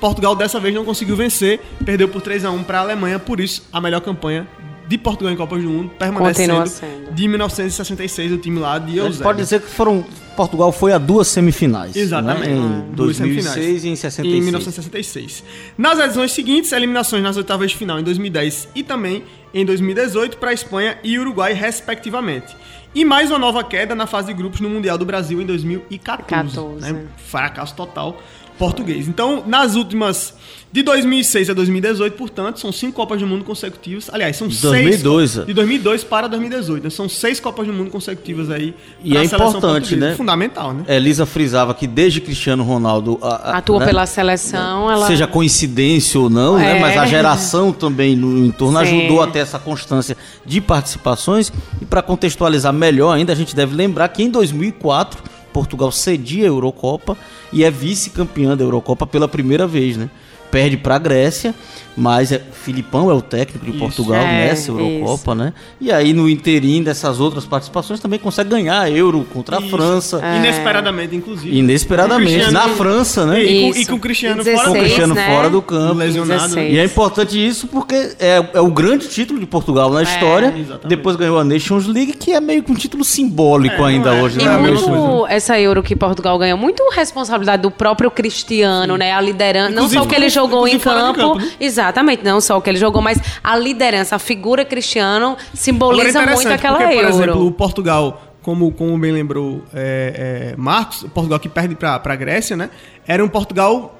[0.00, 3.40] Portugal dessa vez não conseguiu vencer, perdeu por 3 a 1 para a Alemanha, por
[3.40, 4.46] isso a melhor campanha
[4.86, 7.12] de Portugal em Copas do Mundo permanecendo Continua sendo.
[7.12, 9.22] de 1966 o time lá de Eusébio.
[9.22, 10.04] pode dizer que foram.
[10.36, 11.96] Portugal foi a duas semifinais.
[11.96, 12.50] Exatamente.
[12.50, 12.56] Né?
[12.56, 12.84] Em Ah.
[12.94, 14.44] Duas 2006 e em Em 66.
[14.44, 15.44] 1966.
[15.78, 20.50] Nas edições seguintes, eliminações nas oitavas de final em 2010 e também em 2018 para
[20.50, 22.54] a Espanha e Uruguai, respectivamente.
[22.96, 26.24] E mais uma nova queda na fase de grupos no Mundial do Brasil em 2014.
[26.26, 26.92] 14.
[26.94, 27.06] né?
[27.18, 28.16] Fracasso total
[28.58, 29.08] português.
[29.08, 30.34] Então, nas últimas.
[30.72, 34.10] De 2006 a 2018, portanto, são cinco Copas do Mundo consecutivas.
[34.12, 35.42] Aliás, são 2002, seis.
[35.42, 35.46] é.
[35.46, 36.84] De 2002 para 2018.
[36.84, 36.90] né?
[36.90, 38.74] São seis Copas do Mundo consecutivas aí.
[39.02, 40.10] E é seleção importante, portuguesa.
[40.10, 40.14] né?
[40.16, 40.84] Fundamental, né?
[40.88, 43.18] Elisa frisava que desde Cristiano Ronaldo.
[43.22, 43.86] a- a- Atua né?
[43.86, 45.06] pela seleção, ela...
[45.06, 46.76] Seja coincidência ou não, né?
[46.76, 46.80] É.
[46.80, 48.98] Mas a geração também no entorno Sim.
[49.00, 50.14] ajudou a ter essa constância
[50.44, 51.50] de participações.
[51.80, 55.22] E para contextualizar melhor ainda, a gente deve lembrar que em 2004
[55.56, 57.16] Portugal cedia a Eurocopa
[57.50, 60.10] e é vice-campeã da Eurocopa pela primeira vez, né?
[60.50, 61.54] Perde para a Grécia,
[61.96, 63.78] mas é, Filipão é o técnico de Isso.
[63.80, 65.52] Portugal É, nessa Eurocopa, né?
[65.80, 69.70] E aí no interim dessas outras participações também consegue ganhar a Euro contra a Isso.
[69.70, 70.20] França.
[70.36, 71.56] Inesperadamente, inclusive.
[71.58, 73.42] Inesperadamente, na França, né?
[73.42, 75.26] E, com, e com o Cristiano Em fora Com o 16, Cristiano né?
[75.34, 75.94] fora do campo.
[75.94, 76.42] Lesionado.
[76.54, 76.74] 16.
[76.74, 80.48] E é importante isso porque é, é o grande título de Portugal na história.
[80.56, 80.86] exatamente.
[80.88, 84.22] Depois ganhou a Nations League, que é meio que um título simbólico É, ainda é-
[84.22, 84.38] hoje.
[84.40, 84.70] E é a né?
[84.70, 89.12] muito essa Euro que Portugal ganhou, muito responsabilidade do próprio Cristiano, né?
[89.12, 91.50] A liderança, não só o que ele jogou em campo, campo, né?
[91.86, 95.56] Exatamente, não só o que ele jogou, mas a liderança, a figura Cristiano Agora é
[95.56, 97.08] simboliza muito aquela porque, por Euro.
[97.08, 101.98] exemplo, o Portugal, como, como bem lembrou é, é, Marcos, o Portugal que perde pra,
[101.98, 102.70] pra Grécia, né?
[103.06, 103.96] Era um Portugal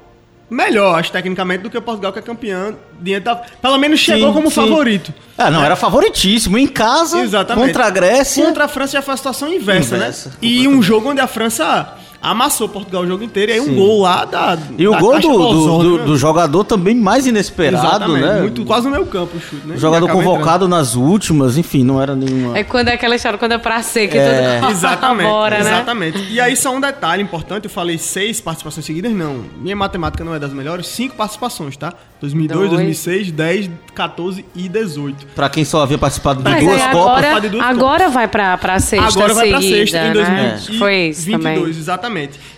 [0.49, 2.77] melhor, acho, tecnicamente, do que o Portugal que é campeão.
[3.01, 4.55] Diante da, pelo menos chegou Sim, como sim.
[4.55, 5.13] favorito.
[5.37, 6.57] Ah, não, era favoritíssimo.
[6.57, 7.67] Em casa, Exatamente.
[7.67, 8.45] contra a Grécia.
[8.45, 10.35] Contra a França já foi a situação inversa, Inversa, né?
[10.41, 13.51] E um jogo onde a França amassou Portugal o jogo inteiro.
[13.53, 13.75] E aí um Sim.
[13.77, 14.59] gol lá da.
[14.79, 16.05] E o da gol caixa do, do, do- né?
[16.05, 18.41] do jogador também mais inesperado, Exatamente, né?
[18.41, 19.75] Muito, quase no meu campo o chute, né?
[19.75, 22.57] O jogador convocado nas últimas, enfim, não era nenhuma.
[22.59, 24.59] É quando é aquela história, quando é pra ser, que É.
[24.61, 25.61] tudo Exatamente, né?
[25.61, 26.19] exatamente.
[26.33, 29.45] E aí só um detalhe importante, eu falei seis participações seguidas, não.
[29.61, 31.93] Minha matemática não é das melhores, cinco participações, tá?
[32.21, 32.71] 2002, Dois.
[32.71, 35.27] 2006, 10, 14 e 18.
[35.35, 37.25] Pra quem só havia participado de Mas duas aí Copas.
[37.25, 40.13] agora, de duas agora vai pra, pra sexta Agora vai pra sexta em né?
[40.13, 41.63] 2022, Foi isso também.
[41.65, 42.06] exatamente.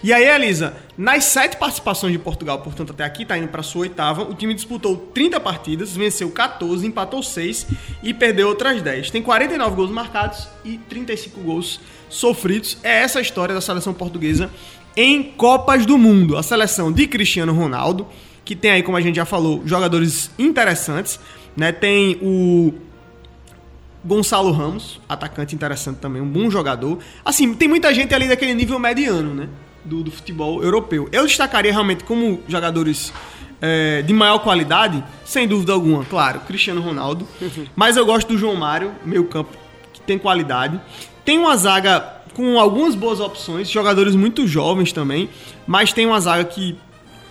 [0.02, 3.82] E aí, Elisa, nas sete participações de Portugal, portanto até aqui, tá indo pra sua
[3.82, 7.66] oitava, o time disputou 30 partidas, venceu 14, empatou 6
[8.02, 9.10] e perdeu outras 10.
[9.10, 12.78] Tem 49 gols marcados e 35 gols sofridos.
[12.82, 14.50] É essa a história da seleção portuguesa
[14.96, 16.36] em Copas do Mundo.
[16.36, 18.06] A seleção de Cristiano Ronaldo,
[18.44, 21.20] que tem aí, como a gente já falou, jogadores interessantes,
[21.56, 21.70] né?
[21.70, 22.72] Tem o
[24.04, 26.98] Gonçalo Ramos, atacante interessante também, um bom jogador.
[27.24, 29.48] Assim, tem muita gente ali daquele nível mediano, né?
[29.84, 31.08] Do, do futebol europeu.
[31.10, 33.12] Eu destacaria realmente como jogadores
[33.60, 37.26] é, de maior qualidade, sem dúvida alguma, claro, Cristiano Ronaldo.
[37.74, 39.56] Mas eu gosto do João Mário, meio campo,
[39.92, 40.80] que tem qualidade.
[41.24, 45.28] Tem uma zaga com algumas boas opções, jogadores muito jovens também,
[45.66, 46.78] mas tem uma zaga que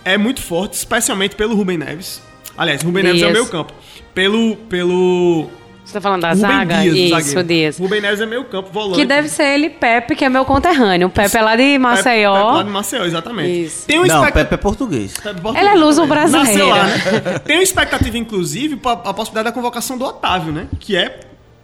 [0.04, 2.22] é muito forte, especialmente pelo Rubem Neves.
[2.56, 3.72] Aliás, Rubem Neves é o meio campo.
[4.14, 5.48] Pelo, pelo
[5.88, 6.74] Você tá falando da Rubem zaga?
[6.82, 7.44] Dias, o Isso, zagueiro.
[7.44, 7.78] Dias.
[7.78, 8.96] Rubem Neves é meio campo, volante.
[9.00, 11.08] Que deve ser ele, Pepe, que é meu conterrâneo.
[11.08, 12.52] O Pepe é lá de Pepe- Pepe Maceió.
[12.56, 13.64] lá de Maceió, exatamente.
[13.64, 13.86] Isso.
[13.86, 15.14] Tem um Não, expect- Pepe é português.
[15.14, 16.46] Pepe português Ele é luso brasileiro.
[16.46, 17.38] Nasceu lá, né?
[17.42, 20.66] Tem uma expectativa, inclusive, pra- a possibilidade da convocação do Otávio, né?
[20.78, 21.20] Que é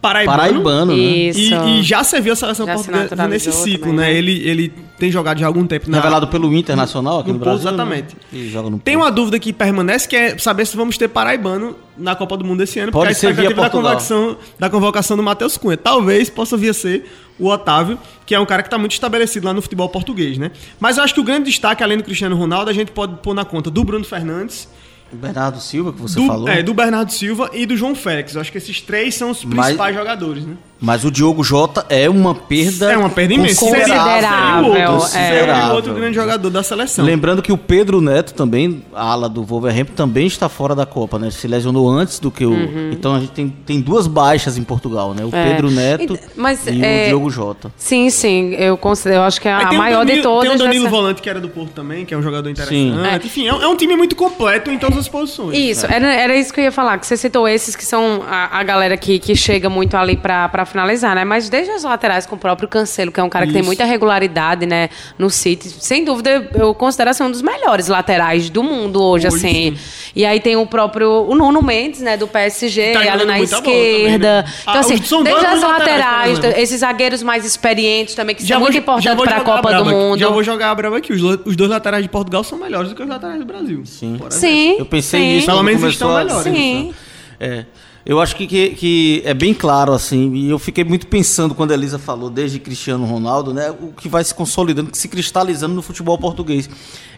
[0.07, 0.37] paraibano.
[0.37, 0.97] Paraibano, né?
[0.97, 1.39] Isso.
[1.39, 4.11] E, e já serviu a seleção Já se portuguesa nesse ciclo, também, né?
[4.11, 4.17] né?
[4.17, 7.39] Ele, ele tem jogado já há algum tempo na, Revelado pelo Internacional aqui no, no
[7.43, 7.69] Porto, Brasil.
[7.69, 8.15] exatamente.
[8.31, 8.49] Né?
[8.49, 12.15] Joga no Tem uma dúvida que permanece, que é saber se vamos ter paraibano na
[12.15, 12.91] Copa do Mundo esse ano.
[12.91, 13.93] Pode porque ser a via expectativa da Portugal.
[13.93, 15.77] convocação, da convocação do Matheus Cunha.
[15.77, 17.05] Talvez possa vir a ser
[17.37, 20.51] o Otávio, que é um cara que está muito estabelecido lá no futebol português, né?
[20.79, 23.33] Mas eu acho que o grande destaque, além do Cristiano Ronaldo, a gente pode pôr
[23.33, 24.69] na conta do Bruno Fernandes,
[25.11, 26.47] Bernardo Silva, que você do, falou.
[26.49, 28.35] é, do Bernardo Silva e do João Félix.
[28.35, 30.55] Eu acho que esses três são os principais jogadores, né?
[30.79, 32.91] Mas o Diogo Jota é uma perda.
[32.91, 33.65] É uma perda imensa.
[33.65, 35.09] Considerável, Seria o outro, é.
[35.09, 37.05] seria o outro grande jogador da seleção.
[37.05, 41.17] Lembrando que o Pedro Neto também, a ala do Wolverhampton, também está fora da Copa,
[41.17, 41.27] né?
[41.27, 42.53] Ele se lesionou antes do que o.
[42.91, 45.23] Então a gente tem, tem duas baixas em Portugal, né?
[45.23, 45.31] O Uhum.
[45.33, 45.49] É.
[45.49, 47.71] Pedro Neto E- mas, e é, o Diogo Jota.
[47.77, 48.53] Sim, sim.
[48.55, 50.47] Eu considero, eu acho que é Aí a maior Danilo- de todas.
[50.49, 52.77] Tem o Danilo dessa- Volante, que era do Porto também, que é um jogador interessante.
[52.77, 53.05] Sim.
[53.05, 53.15] É.
[53.15, 55.57] Enfim, é, um- é um time muito completo em todas as posições.
[55.57, 58.59] Isso, era, era isso que eu ia falar, que você citou esses que são a,
[58.59, 61.23] a galera que, que chega muito ali pra, finalizar, né?
[61.23, 63.67] Mas desde as laterais com o próprio Cancelo, que é um cara que tem Isso.
[63.67, 68.63] muita regularidade, né, no City, sem dúvida, eu considero assim, um dos melhores laterais do
[68.63, 69.77] mundo hoje, Hoje, assim.
[70.15, 73.61] E aí tem o próprio, o Nuno Mendes, né, do PSG, Tá ali na esquerda.
[73.63, 74.45] também, né?
[74.61, 76.59] Então, Ah, assim, desde as bons laterais, laterais, exemplo.
[76.59, 79.85] esses zagueiros mais experientes também, que Já são vou, muito importantes jogar a Copa do.
[79.85, 80.19] Mundo.
[80.19, 81.13] Já vou jogar a braba aqui.
[81.13, 83.81] Os, os dois laterais de Portugal são melhores do que os laterais do Brasil.
[83.85, 84.19] Sim.
[84.29, 84.75] Sim.
[84.79, 85.27] Eu pensei sim.
[85.35, 86.43] nisso Pelo menos estão melhores.
[86.53, 86.93] Sim.
[87.39, 87.65] É.
[88.05, 91.71] Eu acho que, que, que é bem claro, assim, e eu fiquei muito pensando quando
[91.71, 93.71] a Elisa falou, desde Cristiano Ronaldo, né?
[93.71, 96.69] O que vai se consolidando, que se cristalizando no futebol português.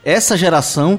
[0.03, 0.97] Essa geração,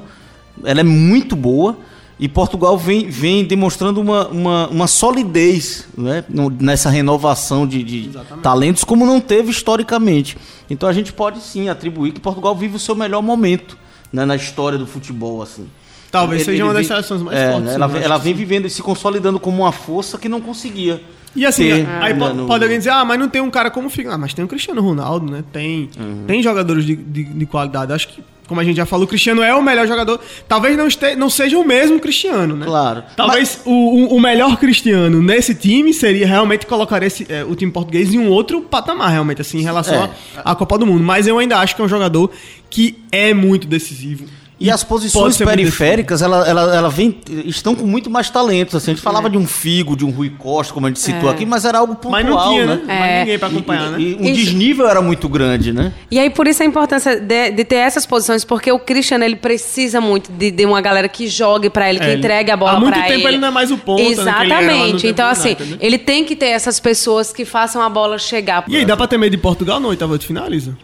[0.63, 1.79] ela é muito boa
[2.21, 6.23] e Portugal vem, vem demonstrando uma, uma, uma solidez né?
[6.61, 8.11] nessa renovação de, de
[8.43, 10.37] talentos, como não teve historicamente.
[10.69, 13.79] Então a gente pode sim atribuir que Portugal vive o seu melhor momento
[14.13, 14.27] né?
[14.27, 15.67] na história do futebol, assim.
[16.11, 17.75] Talvez seja uma das seleções mais é, fortes, né?
[17.75, 21.03] Ela, ela vem vivendo e se consolidando como uma força que não conseguia.
[21.37, 23.51] E assim, ter, aí né, po- no- pode alguém dizer, ah, mas não tem um
[23.51, 24.15] cara como fica.
[24.15, 25.45] Ah, mas tem o Cristiano Ronaldo, né?
[25.53, 25.91] Tem,
[26.27, 27.93] tem jogadores de, de, de qualidade.
[27.93, 30.19] Acho que, como a gente já falou, o Cristiano é o melhor jogador.
[30.49, 32.65] Talvez não, este, não seja o mesmo Cristiano, né?
[32.65, 33.05] Claro.
[33.15, 37.71] Talvez o, o, o melhor Cristiano nesse time seria realmente colocar esse, é, o time
[37.71, 40.11] português em um outro patamar, realmente, assim, em relação É.
[40.43, 41.05] à à Copa do Mundo.
[41.05, 42.31] Mas eu ainda acho que é um jogador
[42.71, 44.25] que é muito decisivo.
[44.61, 48.75] E as posições periféricas, ela, ela, ela vem, estão com muito mais talentos.
[48.75, 48.91] Assim.
[48.91, 51.47] A gente falava de um Figo, de um Rui Costa, como a gente citou aqui,
[51.47, 52.75] mas era algo pontual, Mas não tinha, né?
[52.75, 52.83] né?
[52.99, 53.19] Mais É.
[53.21, 54.01] ninguém pra acompanhar, E- né?
[54.01, 54.35] E, o Isso.
[54.35, 55.93] desnível era muito grande, né?
[56.11, 59.37] E aí, por isso a importância de, de ter essas posições, porque o Cristiano, ele
[59.37, 62.57] precisa muito de, de uma galera que jogue pra ele, que É, ele- entregue a
[62.57, 63.17] bola há muito pra ele.
[63.17, 64.93] tempo ele não é mais o ponta, né, ele Exatamente.
[65.03, 65.79] tempo então, assim, United, né?
[65.81, 68.65] ele tem que ter essas pessoas que façam a bola chegar.
[68.67, 70.77] E aí, dá pra ter medo de Portugal no oitava de final, Lisa?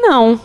[0.00, 0.40] Não,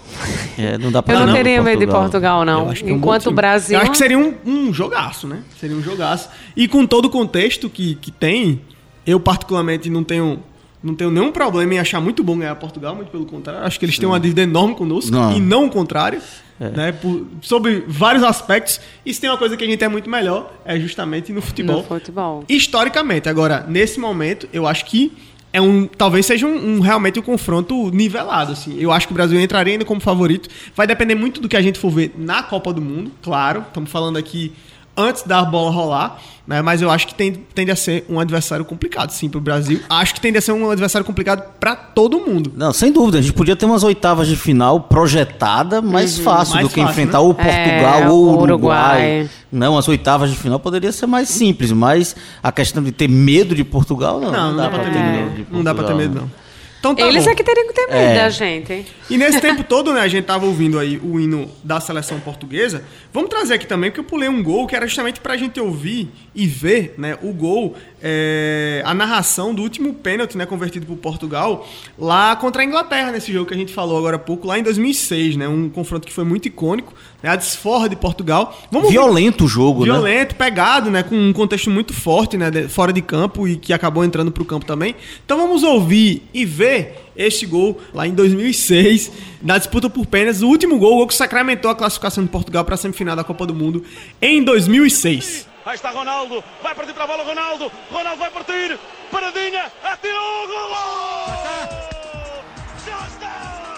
[0.57, 2.43] É, não dá pra eu não, dar teria medo de Portugal.
[2.45, 2.71] Não.
[2.71, 3.35] É um Enquanto o time.
[3.35, 3.77] Brasil...
[3.77, 5.39] Eu acho que seria um, um jogaço, né?
[5.59, 6.29] Seria um jogaço.
[6.55, 8.61] E com todo o contexto que, que tem,
[9.05, 10.39] eu particularmente não tenho,
[10.83, 13.65] não tenho nenhum problema em achar muito bom ganhar Portugal, muito pelo contrário.
[13.65, 15.35] Acho que eles têm uma dívida enorme conosco Não.
[15.35, 16.21] e não o contrário.
[16.57, 18.79] Né, por, sobre vários aspectos.
[19.05, 21.79] E se tem uma coisa que a gente é muito melhor, é justamente no futebol.
[21.79, 22.45] No futebol.
[22.47, 23.27] Historicamente.
[23.27, 25.11] Agora, nesse momento, eu acho que
[25.55, 28.77] é um, talvez seja um, um, realmente um confronto nivelado, assim.
[28.77, 30.49] Eu acho que o Brasil entraria ainda como favorito.
[30.75, 33.61] Vai depender muito do que a gente for ver na Copa do Mundo, claro.
[33.65, 34.51] Estamos falando aqui
[34.97, 36.62] antes da bola rolar, né?
[36.62, 39.81] Mas eu acho que tende, tende a ser um adversário complicado, sim, para o Brasil.
[39.89, 42.51] Acho que tende a ser um adversário complicado para todo mundo.
[42.55, 43.17] Não, sem dúvida.
[43.17, 46.79] A gente podia ter umas oitavas de final projetada mais uhum, fácil mais do que
[46.79, 47.25] fácil, enfrentar né?
[47.25, 49.17] o Portugal é, ou o Uruguai.
[49.17, 49.29] Uruguai.
[49.51, 53.55] Não, as oitavas de final poderia ser mais simples, mas a questão de ter medo
[53.55, 54.31] de Portugal, não.
[54.31, 55.47] Não, não, dá, para ter medo.
[55.51, 56.44] Não dá para ter medo, não.
[56.79, 57.31] Então tá Eles bom.
[57.31, 58.15] é que teriam que ter medo é.
[58.15, 58.85] da gente.
[59.09, 62.83] E nesse tempo todo, né, a gente tava ouvindo aí o hino da seleção portuguesa.
[63.11, 66.09] Vamos trazer aqui também, porque eu pulei um gol que era justamente pra gente ouvir
[66.35, 71.67] e ver, né, o gol, é, a narração do último pênalti, né, convertido por Portugal,
[71.97, 74.63] lá contra a Inglaterra, nesse jogo que a gente falou agora há pouco, lá em
[74.63, 78.58] 2006, né, um confronto que foi muito icônico, né, a desforra de Portugal.
[78.71, 80.10] Vamos Violento o jogo, Violento, né?
[80.12, 84.03] Violento, pegado, né, com um contexto muito forte, né, fora de campo e que acabou
[84.03, 84.95] entrando pro campo também.
[85.25, 90.47] Então vamos ouvir e ver este gol lá em 2006, na disputa por pênaltis, o
[90.47, 93.45] último gol, o gol que sacramentou a classificação de Portugal para a semifinal da Copa
[93.45, 93.84] do Mundo
[94.21, 95.54] em 2006.
[95.65, 98.80] Aí está Ronaldo, vai partir para a bola Ronaldo, Ronaldo vai partir,
[99.12, 100.75] paradinha, atirou, gol!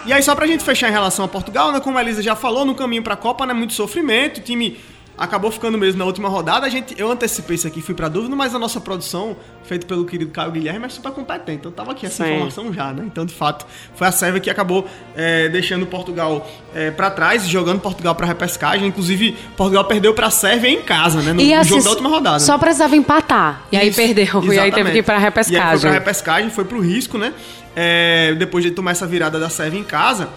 [0.04, 1.80] E aí, só pra gente fechar em relação a Portugal, né?
[1.80, 3.52] Como a Elisa já falou, no caminho pra Copa, né?
[3.52, 4.38] Muito sofrimento.
[4.38, 4.80] O time
[5.18, 6.64] acabou ficando mesmo na última rodada.
[6.64, 10.04] A gente, eu antecipei isso aqui, fui pra dúvida, mas a nossa produção, feita pelo
[10.04, 11.58] querido Caio Guilherme, é super competente.
[11.58, 12.30] Então tava aqui essa Sim.
[12.30, 13.02] informação já, né?
[13.04, 17.80] Então, de fato, foi a Sérvia que acabou é, deixando Portugal é, para trás, jogando
[17.80, 18.86] Portugal para repescagem.
[18.86, 21.32] Inclusive, Portugal perdeu pra Sérvia em casa, né?
[21.32, 22.38] No, e, assim, jogo da última rodada.
[22.38, 23.62] Só precisava empatar.
[23.72, 24.24] E aí perdeu.
[24.24, 24.54] Exatamente.
[24.54, 25.58] E aí teve que ir pra repescagem.
[25.58, 27.34] E aí foi pra repescagem, foi pro risco, né?
[27.74, 30.28] É, depois de tomar essa virada da Sérvia em casa.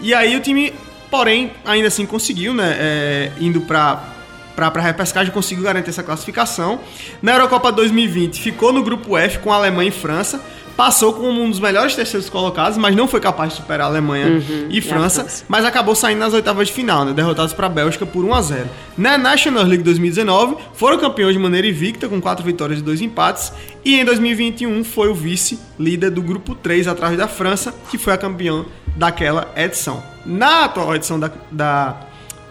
[0.00, 0.72] E aí o time,
[1.10, 2.76] porém, ainda assim conseguiu, né?
[2.78, 4.19] É, indo para
[4.68, 6.80] para a repescagem conseguiu garantir essa classificação.
[7.22, 10.40] Na Eurocopa 2020 ficou no grupo F com a Alemanha e França.
[10.76, 14.28] Passou como um dos melhores terceiros colocados, mas não foi capaz de superar a Alemanha
[14.28, 18.06] uhum, e França, mas acabou saindo nas oitavas de final, né, derrotados para a Bélgica
[18.06, 18.68] por 1 a 0.
[18.96, 23.52] Na National League 2019, foram campeões de maneira invicta com quatro vitórias e dois empates,
[23.84, 28.16] e em 2021 foi o vice-líder do grupo 3 atrás da França, que foi a
[28.16, 28.64] campeã
[28.96, 30.02] daquela edição.
[30.24, 32.00] Na atual edição da, da,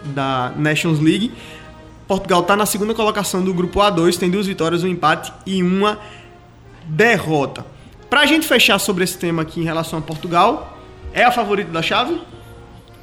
[0.04, 1.32] da Nations League,
[2.10, 5.96] Portugal está na segunda colocação do grupo A2, tem duas vitórias, um empate e uma
[6.84, 7.64] derrota.
[8.10, 10.76] Para a gente fechar sobre esse tema aqui em relação a Portugal,
[11.12, 12.20] é a favorita da chave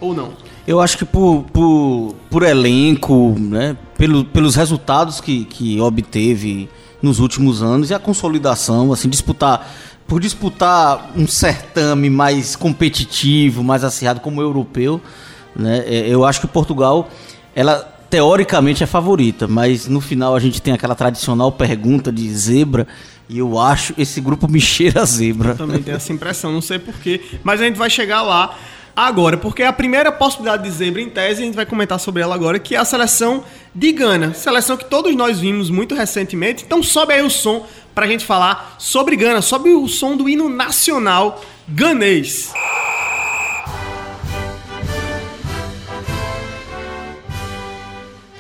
[0.02, 0.34] ou não?
[0.68, 6.68] Eu acho que por, por, por elenco, né, pelo, pelos resultados que, que obteve
[7.02, 9.74] nos últimos anos e a consolidação, assim, disputar
[10.06, 15.00] por disputar um certame mais competitivo, mais acirrado como o europeu,
[15.56, 15.86] né?
[15.86, 17.10] É, eu acho que Portugal,
[17.56, 22.88] ela teoricamente é favorita, mas no final a gente tem aquela tradicional pergunta de zebra
[23.30, 25.50] e eu acho esse grupo me cheira a zebra.
[25.52, 28.58] Eu também tenho essa impressão, não sei porquê, mas a gente vai chegar lá
[28.96, 32.34] agora, porque a primeira possibilidade de zebra em tese, a gente vai comentar sobre ela
[32.34, 33.44] agora, que é a seleção
[33.76, 34.34] de Gana.
[34.34, 36.64] Seleção que todos nós vimos muito recentemente.
[36.66, 39.42] Então sobe aí o som para a gente falar sobre Gana.
[39.42, 42.52] Sobe o som do hino nacional ganês.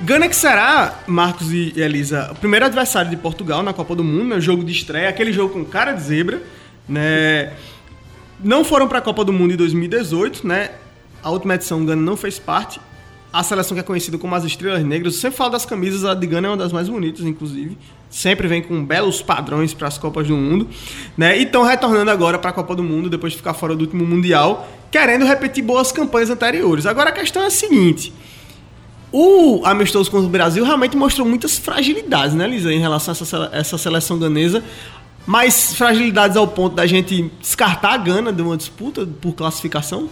[0.07, 4.35] Gana que será, Marcos e Elisa, o primeiro adversário de Portugal na Copa do Mundo,
[4.35, 4.39] né?
[4.39, 6.41] jogo de estreia, aquele jogo com cara de zebra,
[6.87, 7.51] né?
[8.41, 10.71] Não foram para a Copa do Mundo em 2018, né?
[11.21, 12.79] A última edição Gana não fez parte
[13.33, 15.15] a seleção que é conhecida como as Estrelas Negras.
[15.15, 17.77] Eu sempre falo das camisas, a de Gana é uma das mais bonitas, inclusive.
[18.09, 20.69] Sempre vem com belos padrões para as Copas do Mundo.
[21.17, 21.37] Né?
[21.37, 24.05] E estão retornando agora para a Copa do Mundo, depois de ficar fora do último
[24.05, 26.85] Mundial, querendo repetir boas campanhas anteriores.
[26.85, 28.13] Agora a questão é a seguinte.
[29.19, 33.49] O amistoso contra o Brasil realmente mostrou muitas fragilidades, né, Lisa, em relação a essa,
[33.51, 34.63] essa seleção ganesa.
[35.25, 40.07] Mas fragilidades ao ponto da gente descartar a Gana de uma disputa por classificação?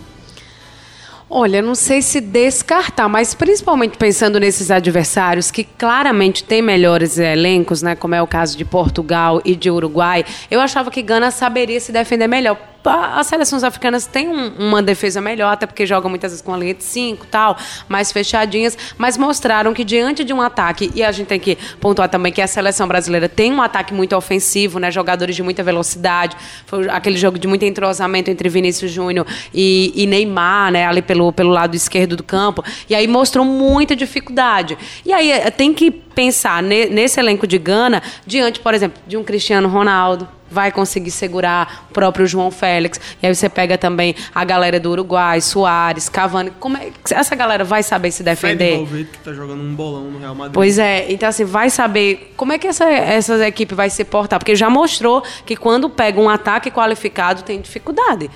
[1.29, 7.83] Olha, não sei se descartar, mas principalmente pensando nesses adversários que claramente têm melhores elencos,
[7.83, 11.79] né, como é o caso de Portugal e de Uruguai, eu achava que Gana saberia
[11.79, 12.57] se defender melhor
[12.89, 16.57] as seleções africanas têm um, uma defesa melhor, até porque jogam muitas vezes com a
[16.57, 21.11] linha de 5 tal, mais fechadinhas, mas mostraram que diante de um ataque, e a
[21.11, 24.91] gente tem que pontuar também que a seleção brasileira tem um ataque muito ofensivo, né?
[24.91, 26.35] Jogadores de muita velocidade.
[26.65, 30.85] Foi aquele jogo de muito entrosamento entre Vinícius Júnior e, e Neymar, né?
[30.85, 32.63] Ali pelo, pelo lado esquerdo do campo.
[32.89, 34.77] E aí mostrou muita dificuldade.
[35.05, 39.67] E aí tem que pensar nesse elenco de Gana diante, por exemplo, de um Cristiano
[39.67, 42.99] Ronaldo vai conseguir segurar o próprio João Félix.
[43.21, 46.51] E aí você pega também a galera do Uruguai, Soares, Cavani.
[46.59, 48.85] Como é que essa galera vai saber se defender?
[48.87, 50.53] Fred que tá jogando um bolão no Real Madrid.
[50.53, 54.39] Pois é, então assim, vai saber como é que essa, essa equipe vai se portar,
[54.39, 58.29] porque já mostrou que quando pega um ataque qualificado tem dificuldade.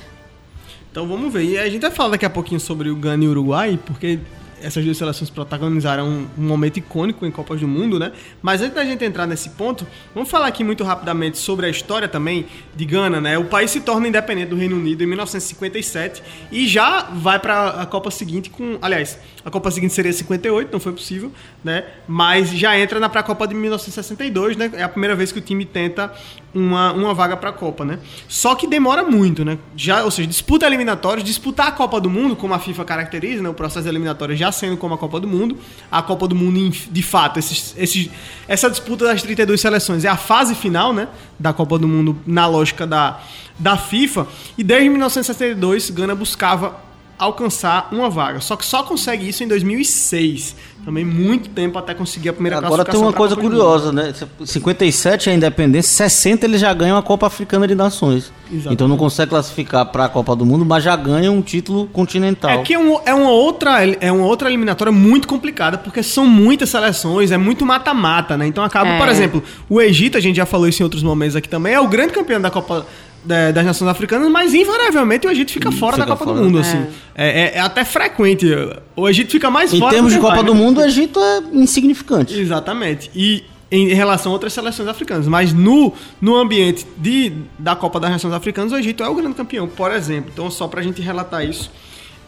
[0.92, 1.44] Então vamos ver.
[1.44, 4.20] E a gente vai falar daqui a pouquinho sobre o Gana e o Uruguai, porque
[4.62, 8.12] essas duas seleções protagonizaram um, momento icônico em Copas do Mundo, né?
[8.42, 12.08] Mas antes da gente entrar nesse ponto, vamos falar aqui muito rapidamente sobre a história
[12.08, 12.46] também
[12.76, 13.38] de Gana, né?
[13.38, 17.86] O país se torna independente do Reino Unido em 1957 e já vai para a
[17.86, 19.18] Copa seguinte com, aliás,
[19.50, 21.32] a Copa seguinte seria 58, não foi possível,
[21.64, 21.84] né?
[22.08, 24.72] Mas já entra na pré-copa de 1962, né?
[24.74, 26.14] É a primeira vez que o time tenta
[26.54, 28.00] uma, uma vaga para a Copa, né?
[28.28, 29.58] Só que demora muito, né?
[29.76, 33.50] Já, ou seja, disputa eliminatórios, disputar a Copa do Mundo, como a FIFA caracteriza, né?
[33.50, 35.58] O processo eliminatório já sendo como a Copa do Mundo.
[35.92, 38.10] A Copa do Mundo, de fato, esses, esses,
[38.48, 41.08] essa disputa das 32 seleções é a fase final, né?
[41.40, 43.20] Da Copa do Mundo na lógica da,
[43.58, 44.28] da FIFA.
[44.56, 46.89] E desde 1962, Gana buscava
[47.20, 48.40] alcançar uma vaga.
[48.40, 50.56] Só que só consegue isso em 2006.
[50.86, 54.14] Também muito tempo até conseguir a primeira Agora tem uma coisa curiosa, né?
[54.46, 58.32] 57 é a independência, 60 ele já ganha a Copa Africana de Nações.
[58.46, 58.74] Exatamente.
[58.74, 62.50] Então não consegue classificar para a Copa do Mundo, mas já ganha um título continental.
[62.50, 66.26] É que é, um, é, uma outra, é uma outra eliminatória muito complicada, porque são
[66.26, 68.48] muitas seleções, é muito mata-mata, né?
[68.48, 68.98] Então acaba, é.
[68.98, 71.80] por exemplo, o Egito, a gente já falou isso em outros momentos aqui também, é
[71.80, 72.86] o grande campeão da Copa
[73.26, 76.38] das nações africanas, mas invariavelmente o Egito fica fora fica da Copa fora.
[76.38, 76.86] do Mundo, assim.
[77.16, 77.52] É.
[77.52, 78.48] É, é, até frequente.
[78.96, 79.92] O Egito fica mais em fora.
[79.92, 80.60] Em termos de Copa vai, do né?
[80.60, 82.40] Mundo, o Egito é insignificante.
[82.40, 83.12] Exatamente.
[83.14, 85.28] E em relação a outras seleções africanas.
[85.28, 89.36] Mas no, no ambiente de, da Copa das Nações Africanas, o Egito é o grande
[89.36, 90.32] campeão, por exemplo.
[90.34, 91.72] Então, só para a gente relatar isso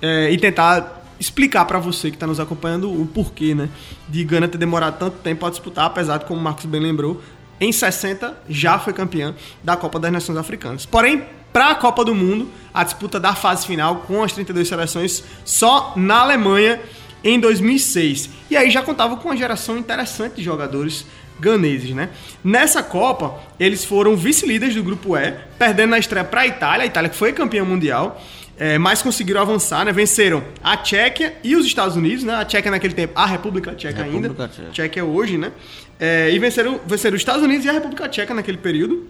[0.02, 3.70] é, e tentar explicar para você que está nos acompanhando o porquê, né,
[4.10, 7.22] de Gana ter demorado tanto tempo a disputar, apesar de, como o Marcos bem lembrou,
[7.62, 10.86] em 60 já foi campeã da Copa das Nações Africanas.
[10.86, 15.24] Porém, para a Copa do Mundo, a disputa da fase final com as 32 seleções
[15.46, 16.82] só na Alemanha
[17.24, 18.30] em 2006.
[18.50, 21.06] E aí já contava com uma geração interessante de jogadores
[21.40, 22.10] ganeses, né?
[22.44, 26.88] Nessa Copa, eles foram vice-líderes do grupo E, perdendo na estreia para a Itália, a
[26.88, 28.22] Itália que foi campeã mundial.
[28.64, 29.92] É, mas conseguiram avançar, né?
[29.92, 32.36] Venceram a Tchequia e os Estados Unidos, né?
[32.36, 34.48] A Tchequia naquele tempo, a República Tcheca República ainda.
[34.48, 34.70] Tcheca.
[34.72, 35.52] Tchequia hoje, né?
[36.00, 39.08] É, e venceram, venceram os Estados Unidos e a República Tcheca naquele período,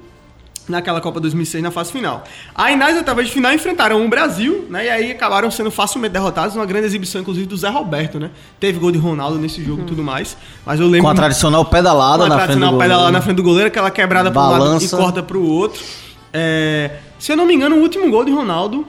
[0.70, 2.24] naquela Copa 2006, na fase final.
[2.56, 4.86] Aí nas oitavas de final enfrentaram o Brasil, né?
[4.86, 8.30] E aí acabaram sendo facilmente derrotados, uma grande exibição, inclusive, do Zé Roberto, né?
[8.58, 10.38] Teve gol de Ronaldo nesse jogo e tudo mais.
[10.66, 11.02] Mas eu lembro.
[11.02, 14.32] Com a tradicional pedalada na frente do tradicional pedalada na frente do goleiro, aquela quebrada
[14.32, 15.84] para um lado e corta para o outro.
[16.32, 18.88] É, se eu não me engano, o último gol de Ronaldo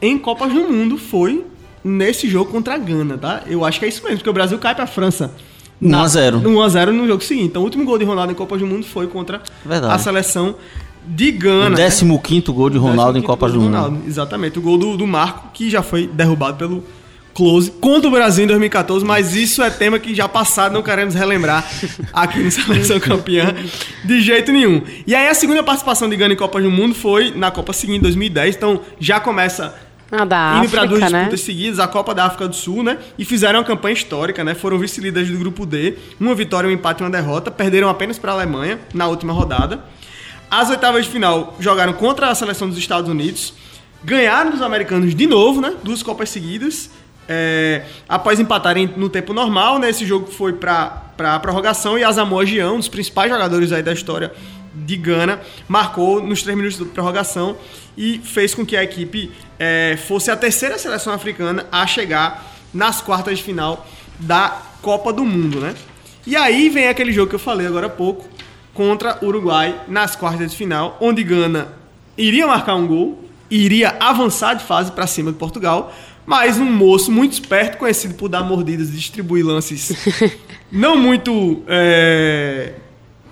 [0.00, 1.44] em Copas do Mundo foi
[1.82, 3.42] nesse jogo contra a Gana, tá?
[3.46, 5.30] Eu acho que é isso mesmo, porque o Brasil cai para a França
[5.82, 6.42] 1x0.
[6.42, 7.46] 1x0 no jogo seguinte.
[7.46, 9.92] Então, o último gol de Ronaldo em Copa do Mundo foi contra Verdade.
[9.92, 10.54] a seleção
[11.06, 11.74] de Gana.
[11.74, 12.54] O 15 né?
[12.54, 14.02] gol de Ronaldo em Copa do Mundo.
[14.06, 14.58] Exatamente.
[14.58, 16.84] O gol do, do Marco, que já foi derrubado pelo
[17.34, 21.14] Close contra o Brasil em 2014, mas isso é tema que já passado, não queremos
[21.14, 21.68] relembrar
[22.12, 23.54] aqui no Seleção Campeã
[24.04, 24.82] de jeito nenhum.
[25.04, 28.02] E aí a segunda participação de Gana em Copa do Mundo foi na Copa seguinte,
[28.02, 29.74] 2010, então já começa
[30.12, 31.18] ah, da indo para duas né?
[31.18, 32.98] disputas seguidas, a Copa da África do Sul, né?
[33.18, 34.54] E fizeram uma campanha histórica, né?
[34.54, 38.30] Foram vice-líderes do grupo D, uma vitória, um empate e uma derrota, perderam apenas para
[38.30, 39.84] a Alemanha na última rodada.
[40.48, 43.54] As oitavas de final jogaram contra a seleção dos Estados Unidos,
[44.04, 45.74] ganharam dos americanos de novo, né?
[45.82, 46.90] Duas Copas seguidas.
[47.28, 49.90] É, após empatarem no tempo normal, né?
[49.90, 53.92] Esse jogo foi para a prorrogação e Asamoah Gyan, um dos principais jogadores aí da
[53.92, 54.32] história
[54.74, 57.56] de Gana, marcou nos três minutos de prorrogação
[57.96, 63.00] e fez com que a equipe é, fosse a terceira seleção africana a chegar nas
[63.00, 63.86] quartas de final
[64.18, 65.74] da Copa do Mundo, né?
[66.26, 68.28] E aí vem aquele jogo que eu falei agora há pouco
[68.72, 71.68] contra o Uruguai nas quartas de final, onde Gana
[72.18, 75.94] iria marcar um gol, iria avançar de fase para cima de Portugal,
[76.26, 79.92] mas um moço muito esperto, conhecido por dar mordidas e distribuir lances
[80.72, 82.74] não muito é,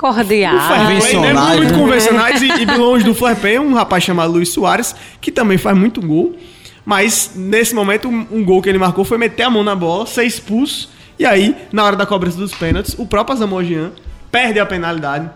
[0.02, 1.12] cordiais.
[1.14, 1.56] Né?
[1.56, 1.78] Muito né?
[1.78, 2.42] convencionais.
[2.42, 6.34] e, e longe do Flamengo, um rapaz chamado Luiz Soares, que também faz muito gol.
[6.84, 10.04] Mas nesse momento, um, um, gol que ele marcou foi meter a mão na bola,
[10.06, 10.90] ser expulso.
[11.18, 13.92] E aí, na hora da cobrança dos pênaltis, o próprio Azamogian
[14.32, 15.30] perde a penalidade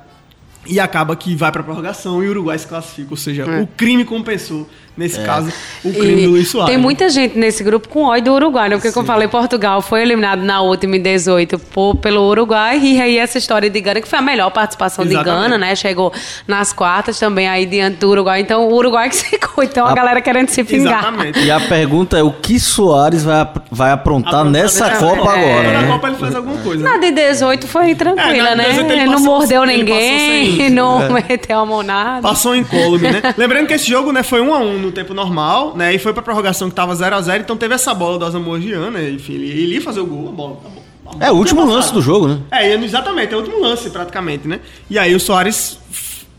[0.66, 3.08] e acaba que vai para prorrogação e o Uruguai se classifica.
[3.10, 3.62] Ou seja, é.
[3.62, 5.24] o crime compensou Nesse é.
[5.24, 5.52] caso,
[5.84, 6.70] o crime e do Luiz Soares.
[6.70, 8.76] Tem muita gente nesse grupo com ódio do Uruguai, né?
[8.76, 8.94] Porque, Sim.
[8.94, 12.80] como eu falei, Portugal foi eliminado na última em 18 por, pelo Uruguai.
[12.82, 15.36] E aí, essa história de Gana, que foi a melhor participação Exatamente.
[15.36, 15.76] de Gana, né?
[15.76, 16.12] Chegou
[16.48, 18.40] nas quartas também aí diante do Uruguai.
[18.40, 19.62] Então, o Uruguai que secou.
[19.62, 21.00] Então, a, a galera querendo se pingar.
[21.00, 21.36] Exatamente.
[21.46, 25.44] E a pergunta é: o que Soares vai, vai aprontar, nessa Copa é.
[25.44, 25.62] agora?
[25.62, 25.82] Né?
[25.82, 26.82] Na Copa ele faz alguma coisa.
[26.82, 28.76] Na de 18 foi tranquila, é, né?
[28.78, 30.60] Ele não mordeu ninguém.
[30.60, 32.22] E não meteu a mão nada.
[32.22, 33.22] Passou incólume, né?
[33.36, 35.94] Lembrando que esse jogo, né, foi 1 a 1 no tempo normal, né?
[35.94, 38.60] E foi pra prorrogação que tava 0 a 0 então teve essa bola do Asamoah
[38.60, 39.10] Gyan, né?
[39.10, 40.52] Enfim, ele, ele ia fazer o gol, a bola.
[40.64, 42.38] a bola- a bola É o último lance do jogo, né?
[42.50, 44.60] É, e exatamente, é o último lance, praticamente, né?
[44.88, 45.78] E aí o Soares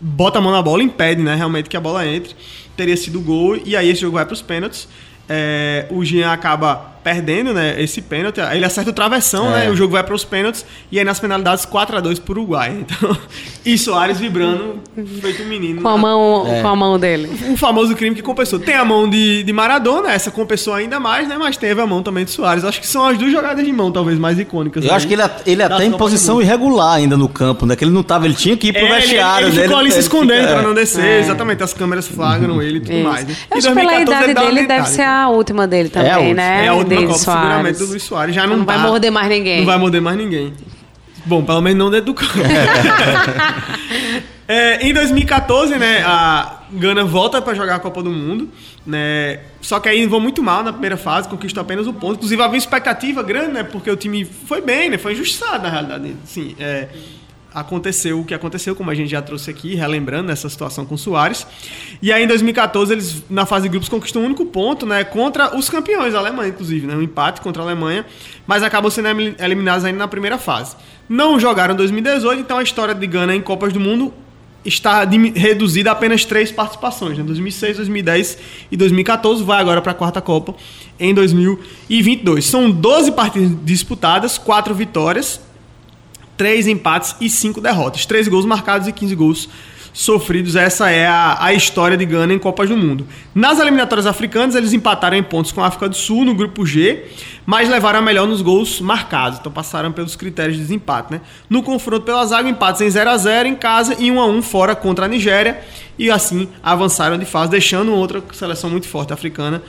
[0.02, 1.36] bota a mão na bola e impede, né?
[1.36, 2.36] Realmente que a bola entre.
[2.76, 4.88] Teria sido gol, e aí esse jogo vai pros pênaltis.
[5.30, 7.82] É, o Jean acaba perdendo, né?
[7.82, 8.40] Esse pênalti.
[8.42, 9.60] Ele acerta o travessão, É.
[9.66, 9.70] né?
[9.70, 10.66] O jogo vai pros pênaltis.
[10.92, 12.76] E aí nas penalidades 4x2 pro Uruguai.
[12.88, 13.18] Então,
[13.66, 14.80] e Soares vibrando,
[15.22, 15.82] feito um menino.
[15.82, 16.62] Com a mão, É.
[16.62, 17.30] com a mão dele.
[17.48, 18.60] Um famoso crime que compensou.
[18.60, 21.36] Tem a mão de, de Maradona, essa compensou ainda mais, né?
[21.38, 22.64] Mas teve a mão também de Soares.
[22.66, 24.84] Acho que são as duas jogadas de mão, talvez, mais icônicas.
[24.84, 27.76] Eu aí acho que ele, ele até em posição irregular ainda no campo, né?
[27.76, 29.48] Que ele não tava, ele tinha que ir pro É, ele, vestiário.
[29.48, 29.64] ele né?
[29.64, 31.04] ficou ali se ele escondendo fica- pra não descer.
[31.06, 31.20] É.
[31.20, 33.04] Exatamente, as câmeras flagram ele e tudo Isso.
[33.08, 33.26] mais.
[33.28, 33.36] Né?
[33.52, 36.12] Eu acho que pela 2014 idade ele uma dele deve ser a última dele também,
[36.14, 36.34] última.
[36.36, 36.66] né?
[36.66, 37.42] É a última Dele, Copa, Soares.
[37.44, 38.36] seguramente, do Luiz Soares.
[38.36, 39.60] Já não, Não vai tá- morder mais ninguém.
[39.60, 40.54] Não vai morder mais ninguém.
[41.26, 42.34] Bom, pelo menos não dentro do campo.
[44.50, 48.50] É, em 2014, né, a Gana volta para jogar a Copa do Mundo,
[48.86, 49.42] né?
[49.60, 52.14] Só que aí vão muito mal na primeira fase, conquistou apenas o ponto.
[52.16, 56.16] Inclusive havia expectativa grande, né, porque o time foi bem, né, foi injustiçado na realidade.
[56.24, 56.88] Sim, é,
[57.60, 60.98] aconteceu o que aconteceu, como a gente já trouxe aqui, relembrando essa situação com o
[60.98, 61.48] Soares.
[62.02, 65.56] E aí em 2014 eles na fase de grupos conquistam um único ponto, né, contra
[65.58, 68.06] os campeões, a Alemanha inclusive, né, um empate contra a Alemanha,
[68.46, 70.76] mas acabam sendo elim- eliminados ainda na primeira fase.
[71.10, 74.14] Não jogaram em 2018, então a história de Gana em Copas do Mundo
[74.64, 77.24] está reduzida a apenas três participações, né?
[77.24, 78.38] 2006, 2010
[78.70, 80.54] e 2014, vai agora para a quarta Copa
[81.00, 82.46] em 2022.
[82.46, 85.40] São 12 partidas disputadas, 4 vitórias,
[86.38, 88.06] 3 empates e 5 derrotas.
[88.06, 89.50] 3 gols marcados e 15 gols
[89.98, 90.56] sofridos.
[90.56, 93.08] Essa é a, a história de Gana em Copas do Mundo.
[93.34, 97.06] Nas eliminatórias africanas, eles empataram em pontos com a África do Sul no grupo G,
[97.48, 99.40] mas levaram a melhor nos gols marcados.
[99.40, 101.12] Então passaram pelos critérios de desempate.
[101.14, 101.22] Né?
[101.50, 104.42] No confronto pela zaga, empates em 0 a 0 em casa e 1 a 1
[104.44, 105.62] fora contra a Nigéria.
[105.98, 109.64] E assim avançaram de fase, deixando outra seleção muito forte africana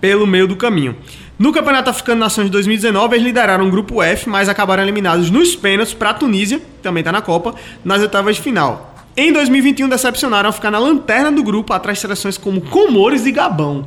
[0.00, 0.96] pelo meio do caminho.
[1.42, 5.56] No Campeonato Africano Nações de 2019, eles lideraram o grupo F, mas acabaram eliminados nos
[5.56, 8.94] pênaltis para a Tunísia, que também está na Copa, nas oitavas de final.
[9.16, 13.32] Em 2021, decepcionaram ao ficar na lanterna do grupo, atrás de seleções como Comores e
[13.32, 13.84] Gabão.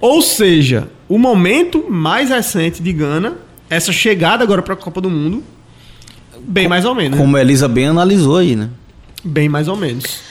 [0.00, 3.34] Ou seja, o momento mais recente de Gana,
[3.68, 5.44] essa chegada agora para a Copa do Mundo,
[6.38, 7.18] bem mais ou menos.
[7.18, 7.22] né?
[7.22, 8.70] Como a Elisa bem analisou aí, né?
[9.22, 10.25] Bem mais ou menos.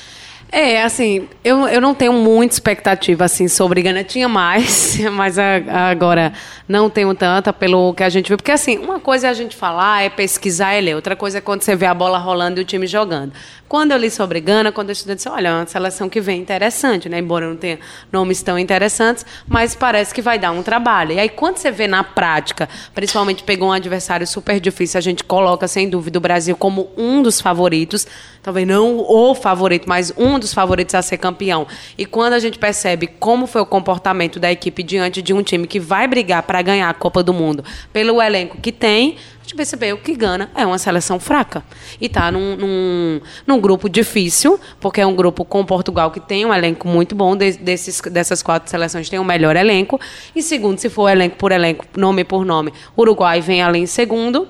[0.57, 4.05] É, assim, eu, eu não tenho muita expectativa, assim, sobre Gana.
[4.05, 6.31] Tinha mais, mas a- agora
[6.65, 8.37] não tenho tanta pelo que a gente viu.
[8.37, 10.95] Porque, assim, uma coisa é a gente falar, é pesquisar e ler.
[10.95, 13.33] Outra coisa é quando você vê a bola rolando e o time jogando.
[13.67, 16.39] Quando eu li sobre Gana, quando eu estudei, disse, olha, é uma seleção que vem
[16.39, 17.19] interessante, né?
[17.19, 17.77] Embora não tenha
[18.09, 21.11] nomes tão interessantes, mas parece que vai dar um trabalho.
[21.13, 25.21] E aí, quando você vê na prática, principalmente pegou um adversário super difícil, a gente
[25.23, 28.07] coloca, sem dúvida, o Brasil como um dos favoritos.
[28.41, 31.67] Talvez não o favorito, mas um dos favoritos a ser campeão.
[31.97, 35.67] E quando a gente percebe como foi o comportamento da equipe diante de um time
[35.67, 39.55] que vai brigar para ganhar a Copa do Mundo pelo elenco que tem, a gente
[39.55, 41.63] percebeu que Gana é uma seleção fraca.
[42.01, 46.45] E tá num, num, num grupo difícil, porque é um grupo com Portugal que tem
[46.45, 47.35] um elenco muito bom.
[47.35, 49.99] De- desses, dessas quatro seleções tem o melhor elenco.
[50.35, 54.47] E segundo, se for elenco por elenco, nome por nome, Uruguai vem ali em segundo.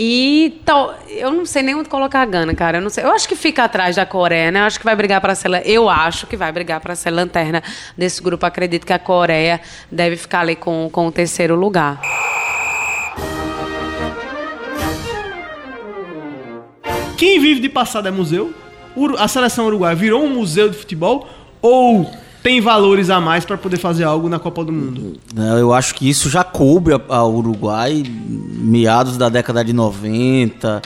[0.00, 2.78] E tal, eu não sei nem onde colocar a Gana, cara.
[2.78, 3.02] Eu não sei.
[3.02, 4.60] Eu acho que fica atrás da Coreia, né?
[4.60, 7.60] Eu acho que vai brigar para ser, eu acho que vai brigar para ser lanterna
[7.96, 8.46] desse grupo.
[8.46, 12.00] Acredito que a Coreia deve ficar ali com, com o terceiro lugar.
[17.16, 18.54] Quem vive de passado é museu?
[19.18, 21.28] A seleção uruguaia virou um museu de futebol
[21.60, 22.08] ou
[22.42, 25.14] tem valores a mais para poder fazer algo na Copa do Mundo?
[25.36, 30.80] É, Eu acho que isso já coube a- ao Uruguai, meados da década de 90,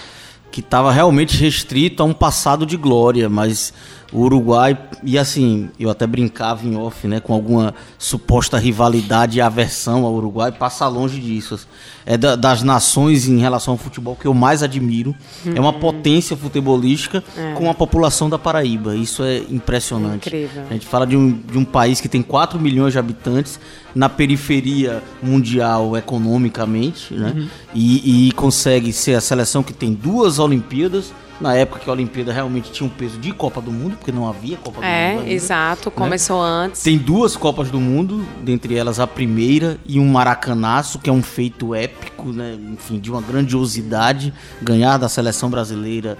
[0.51, 3.73] que estava realmente restrito a um passado de glória, mas
[4.13, 9.41] o Uruguai, e assim, eu até brincava em off, né, com alguma suposta rivalidade e
[9.41, 11.59] aversão ao Uruguai, passa longe disso.
[12.05, 15.15] É da- das nações em relação ao futebol que eu mais admiro.
[15.55, 17.23] É uma potência futebolística
[17.57, 18.95] com a população da Paraíba.
[18.97, 20.29] Isso é impressionante.
[20.29, 20.65] Incrível.
[20.69, 23.59] A gente fala de um, de um país que tem 4 milhões de habitantes
[23.95, 27.49] na periferia mundial economicamente, né?
[27.75, 31.13] E, e consegue ser a seleção que tem duas Olimpíadas.
[31.43, 34.29] Na época que a Olimpíada realmente tinha um peso de Copa do Mundo, porque não
[34.29, 35.29] havia Copa do Mundo.
[35.29, 35.91] É, exato.
[35.91, 36.83] Começou antes.
[36.83, 41.23] Tem duas Copas do Mundo, dentre elas a primeira e um maracanaço, que é um
[41.23, 42.57] feito épico, né?
[42.73, 44.33] Enfim, de uma grandiosidade.
[44.63, 46.17] Ganhar da seleção brasileira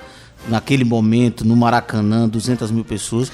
[0.49, 3.31] naquele momento, no Maracanã, 200 mil pessoas.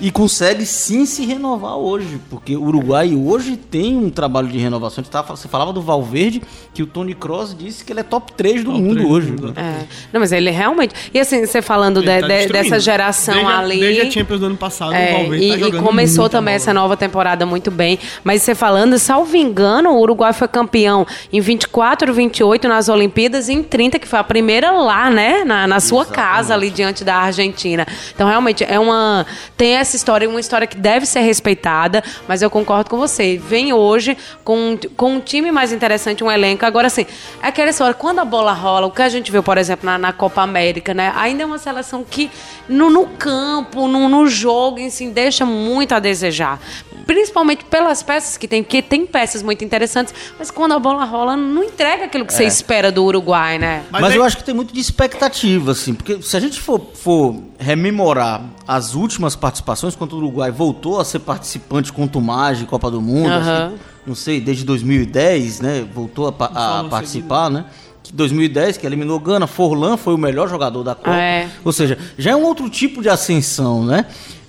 [0.00, 5.02] E consegue sim se renovar hoje, porque o Uruguai hoje tem um trabalho de renovação.
[5.30, 6.42] Você falava do Valverde,
[6.74, 9.12] que o Tony Kroos disse que ele é top 3 do Top mundo 3 do
[9.14, 9.30] hoje.
[9.30, 9.54] mundo, né?
[9.56, 9.86] É.
[10.12, 10.94] Não, mas ele realmente.
[11.14, 13.80] E assim, você falando de- tá de- dessa geração desde a, ali.
[13.80, 16.56] Desde a Champions do ano passado, É, o Valverde e, tá e começou também bola.
[16.56, 17.98] essa nova temporada muito bem.
[18.22, 23.52] Mas você falando, salvo engano, o Uruguai foi campeão em 24, 28 nas Olimpíadas e
[23.54, 25.44] em 30, que foi a primeira lá, né?
[25.44, 27.86] Na, na sua casa, ali diante da Argentina.
[28.14, 29.24] Então, realmente, é uma.
[29.56, 33.36] Tem essa história, uma história que deve ser respeitada, mas eu concordo com você.
[33.36, 36.64] Vem hoje com, com um time mais interessante, um elenco.
[36.64, 37.06] Agora, assim,
[37.42, 39.98] é aquela história, quando a bola rola, o que a gente viu, por exemplo, na,
[39.98, 41.12] na Copa América, né?
[41.14, 42.30] Ainda é uma seleção que
[42.68, 46.58] no, no campo, no, no jogo, assim, deixa muito a desejar.
[47.06, 51.36] Principalmente pelas peças que tem, porque tem peças muito interessantes, mas quando a bola rola,
[51.36, 53.84] não entrega aquilo que você espera do Uruguai, né?
[53.90, 56.60] Mas Mas, é- eu acho que tem muito de expectativa, assim, porque se a gente
[56.60, 62.66] for, for rememorar as últimas participações, quando o Uruguai voltou a ser participante contumaz de
[62.66, 67.66] Copa do Mundo, acho que, não sei, desde 2010, né, voltou a, a participar, né?
[68.02, 71.16] Que 2010, que eliminou Gana, Forlan foi o melhor jogador da Copa.
[71.16, 71.48] É.
[71.64, 74.06] Ou seja, já é um outro tipo de ascensão, né?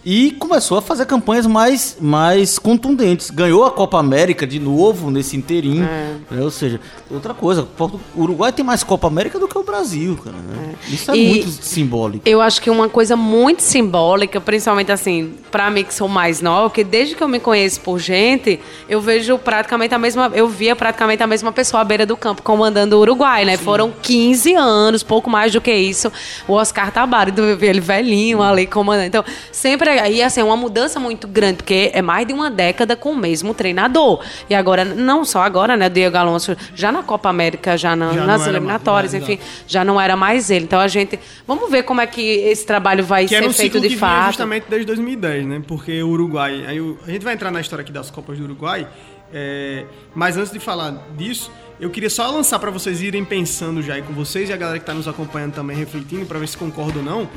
[0.09, 3.29] E começou a fazer campanhas mais, mais contundentes.
[3.29, 5.83] Ganhou a Copa América de novo nesse inteirinho.
[5.83, 6.15] É.
[6.31, 6.41] né?
[6.43, 6.79] Ou seja,
[7.11, 7.67] outra coisa,
[8.15, 10.37] o Uruguai tem mais Copa América do que o Brasil, cara.
[10.37, 10.75] né?
[10.87, 12.21] Isso é E- muito simbólico.
[12.25, 16.69] Eu acho que uma coisa muito simbólica, principalmente assim, pra mim que sou mais nova,
[16.69, 20.73] que desde que eu me conheço por gente, eu vejo praticamente a mesma, eu via
[20.73, 23.57] praticamente a mesma pessoa à beira do campo comandando o Uruguai, né?
[23.57, 26.09] Foram 15 anos, pouco mais do que isso,
[26.47, 29.07] o Oscar Tabari, do ele velhinho ali comandando.
[29.07, 32.95] Então, sempre aí assim, é uma mudança muito grande, porque é mais de uma década
[32.95, 34.23] com o mesmo treinador.
[34.49, 38.25] E agora, não só agora, né, Diego Alonso, já na Copa América, já, na- Já
[38.25, 40.65] nas era mais, eliminatórias, é, enfim, já não era mais ele.
[40.65, 41.19] Então a gente.
[41.47, 43.95] Vamos ver como é que esse trabalho vai Que era ser um feito de que
[43.95, 44.27] vinha fato.
[44.27, 45.61] justamente desde 2010, né?
[45.67, 46.65] Porque o Uruguai...
[46.67, 48.87] Aí o- a gente vai entrar na história aqui das Copas do Uruguai,
[49.33, 49.85] é,
[50.15, 54.01] mas antes de falar disso, eu queria só lançar para vocês irem pensando já aí
[54.01, 56.99] com vocês e a galera que tá nos acompanhando também refletindo para ver se concorda
[56.99, 57.29] ou não.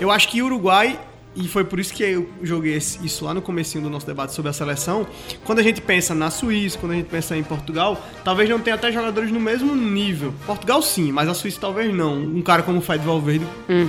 [0.00, 0.98] Eu acho que o Uruguai
[1.36, 4.50] e foi por isso que eu joguei isso lá no comecinho do nosso debate sobre
[4.50, 5.06] a seleção.
[5.44, 8.76] Quando a gente pensa na Suíça, quando a gente pensa em Portugal, talvez não tenha
[8.76, 10.32] até jogadores no mesmo nível.
[10.46, 12.14] Portugal sim, mas a Suíça talvez não.
[12.16, 13.46] Um cara como o Fred Valverde,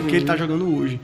[0.10, 1.00] que ele tá jogando hoje.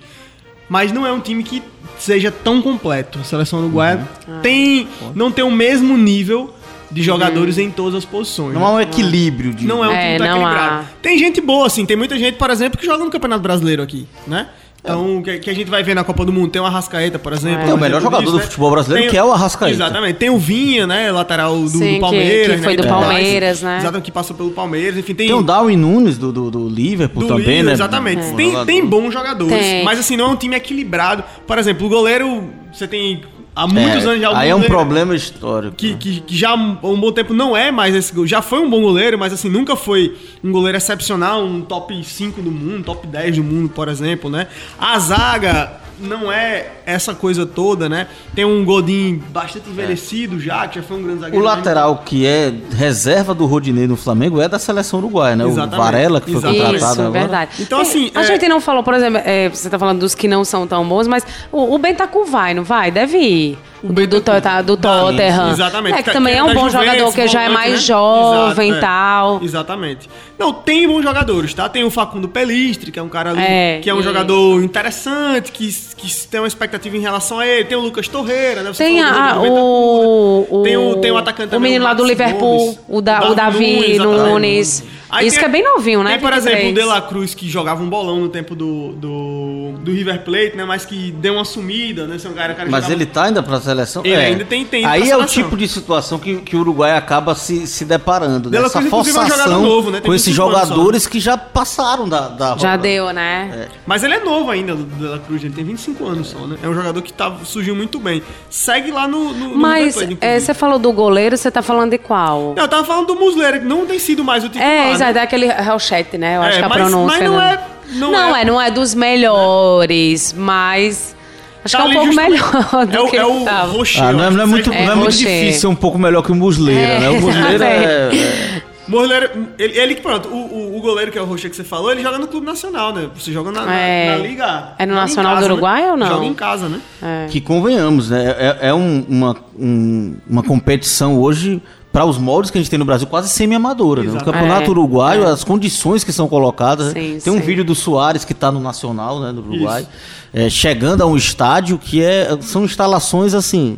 [0.68, 1.62] Mas não é um time que
[2.00, 3.20] seja tão completo.
[3.20, 4.08] A seleção uruguaia
[4.42, 6.56] tem, não tem o mesmo nível
[6.90, 8.54] de jogadores em todas as posições.
[8.54, 9.66] Não há um equilíbrio de.
[9.66, 10.76] Não é um É, time tão não equilibrado.
[10.82, 10.86] há.
[11.02, 11.86] Tem gente boa, assim.
[11.86, 14.48] Tem muita gente, por exemplo, que joga no Campeonato Brasileiro aqui, né?
[14.84, 16.50] Então, que, que a gente vai ver na Copa do Mundo.
[16.50, 17.70] Tem o Arrascaeta, por exemplo.
[17.70, 19.76] É o um melhor jogador disso, do futebol brasileiro, que é o Arrascaeta.
[19.76, 20.16] Exatamente.
[20.18, 21.12] Tem o Vinha, né?
[21.12, 22.56] Lateral do, Sim, do que- Palmeiras.
[22.56, 23.06] que foi né, do tudo mais.
[23.06, 23.78] Palmeiras, né?
[23.78, 24.98] Exatamente, que passou pelo Palmeiras.
[24.98, 25.28] Enfim, tem...
[25.28, 27.74] Tem o Darwin Nunes do, do, do Liverpool do também, né?
[27.74, 28.24] Exatamente.
[28.24, 29.84] Um Tem, tem bons jogadores, Tem.
[29.84, 31.24] mas assim, não é um time equilibrado.
[31.46, 33.22] Por exemplo, o goleiro, você tem
[33.56, 35.76] há muitos É, anos já Aí é um problema histórico.
[35.76, 38.70] que, que, que já há um bom tempo não é mais esse já foi um
[38.70, 43.08] bom goleiro, mas assim, nunca foi um goleiro excepcional, um top 5 do mundo, top
[43.08, 44.48] 10 do mundo, por exemplo, né?
[44.80, 48.08] A zaga não é essa coisa toda, né?
[48.36, 51.46] Tem um Godin bastante envelhecido já, que já foi um grande O zagueiro.
[51.46, 55.46] lateral que é reserva do Rodinei no Flamengo é da seleção uruguaia, né?
[55.46, 55.74] Exatamente.
[55.76, 56.62] O Varela, que foi Exatamente.
[56.66, 57.20] contratado Isso, agora.
[57.20, 57.52] verdade.
[57.60, 60.16] Então, Tem- assim, A é- gente não falou, por exemplo, é, você tá falando dos
[60.16, 62.92] que não são tão bons, mas o, o Bentancur vai, não vai?
[62.92, 63.58] Deve ir.
[63.84, 64.24] O do, do, Bentancur.
[64.42, 65.52] Tota- do Dá, Tottenham.
[65.52, 65.98] Exatamente.
[66.00, 67.78] É, que também é um da bom Juventus, jogador, que já é volante, mais né?
[67.80, 68.80] jovem e é.
[68.80, 69.40] tal.
[69.44, 70.10] Exatamente.
[70.38, 71.68] Não, tem bons jogadores, tá?
[71.70, 74.64] Tem o Facundo Pelistre, que é um cara ali, É, que é um e- jogador
[74.64, 75.68] interessante, que,
[75.98, 77.66] que tem uma expectativa em relação a ele.
[77.66, 78.74] Tem o Lucas Torreira, né?
[78.74, 81.94] Você Tem falou do a- o, tem o Tem o atacante o também, menino lá
[81.94, 83.98] do Liverpool, o, da, o Davi.
[84.00, 84.84] Nunes.
[85.10, 86.12] Aí Isso tem- que é bem novinho, né?
[86.12, 86.86] Tem, por exemplo, o 23.
[86.88, 90.64] De La Cruz, que jogava um bolão no tempo do, do, do River Plate, né?
[90.64, 92.16] Mas que deu uma sumida, né?
[92.16, 94.02] É um Mas jogava- ele tá ainda pra seleção?
[94.06, 97.34] Ele ainda tem- tem Aí é o tipo de situação que, que o Uruguai acaba
[97.36, 98.50] se, se deparando.
[98.50, 98.58] Né?
[98.58, 100.02] Essa Cruz, inclusive, é um forçação novo, né?
[100.02, 100.66] Com esses 25 anos só.
[100.68, 102.78] jogadores que já passaram da, da Já rodada.
[102.84, 103.52] deu, né?
[103.54, 103.68] É.
[103.86, 106.58] Mas ele é novo ainda, o De La Cruz, ele tem 25 anos só, né?
[106.62, 108.22] É um jogador que tá, surgiu muito bem.
[108.50, 112.54] Segue lá no, no, Mas é, você falou do goleiro, você tá falando de qual?
[112.56, 114.68] Não, eu tava falando do Muslera, que não tem sido mais o titular.
[114.68, 114.92] É, né?
[114.94, 116.38] exato, é aquele Helchet, né?
[116.38, 117.18] Eu acho É, que a mas- pronúncia.
[117.20, 117.54] mas não né?
[117.54, 121.16] é- não Não, é- é, não é dos melhores, mas.
[121.64, 123.46] Acho Tá que é um ali pouco melhor do é o, que é o.
[123.72, 124.04] Rocher.
[124.04, 126.22] Ah, não, é, não é muito, É, não é muito difícil ser um pouco melhor
[126.24, 127.10] que o Musleira, É, né?
[127.10, 131.22] O Musleira é, é- Muslera, ele, ele que, pronto, o, o, o goleiro que é
[131.22, 133.08] o Rocher que você falou, ele joga no Clube Nacional, né?
[133.16, 134.10] Você joga na, na- É.
[134.10, 134.74] na Liga.
[134.78, 135.92] É no Nacional casa, do Uruguai né?
[135.92, 136.08] ou não?
[136.08, 136.82] Joga em casa, né?
[137.02, 137.28] É.
[137.30, 138.36] que convenhamos, né?
[138.38, 141.62] É, é um- uma, um- uma competição hoje
[141.92, 144.02] para os moldes que a gente tem no Brasil, quase semi-amadora.
[144.02, 144.08] Né?
[144.08, 144.26] O Exato.
[144.26, 145.32] campeonato É, uruguaio, é.
[145.32, 146.94] as condições que são colocadas.
[146.94, 147.02] né?
[147.02, 147.46] Sim, tem um sim.
[147.46, 149.86] vídeo do Soares que está no Nacional, né, do Uruguai,
[150.34, 153.78] é, chegando a um estádio que é, são instalações assim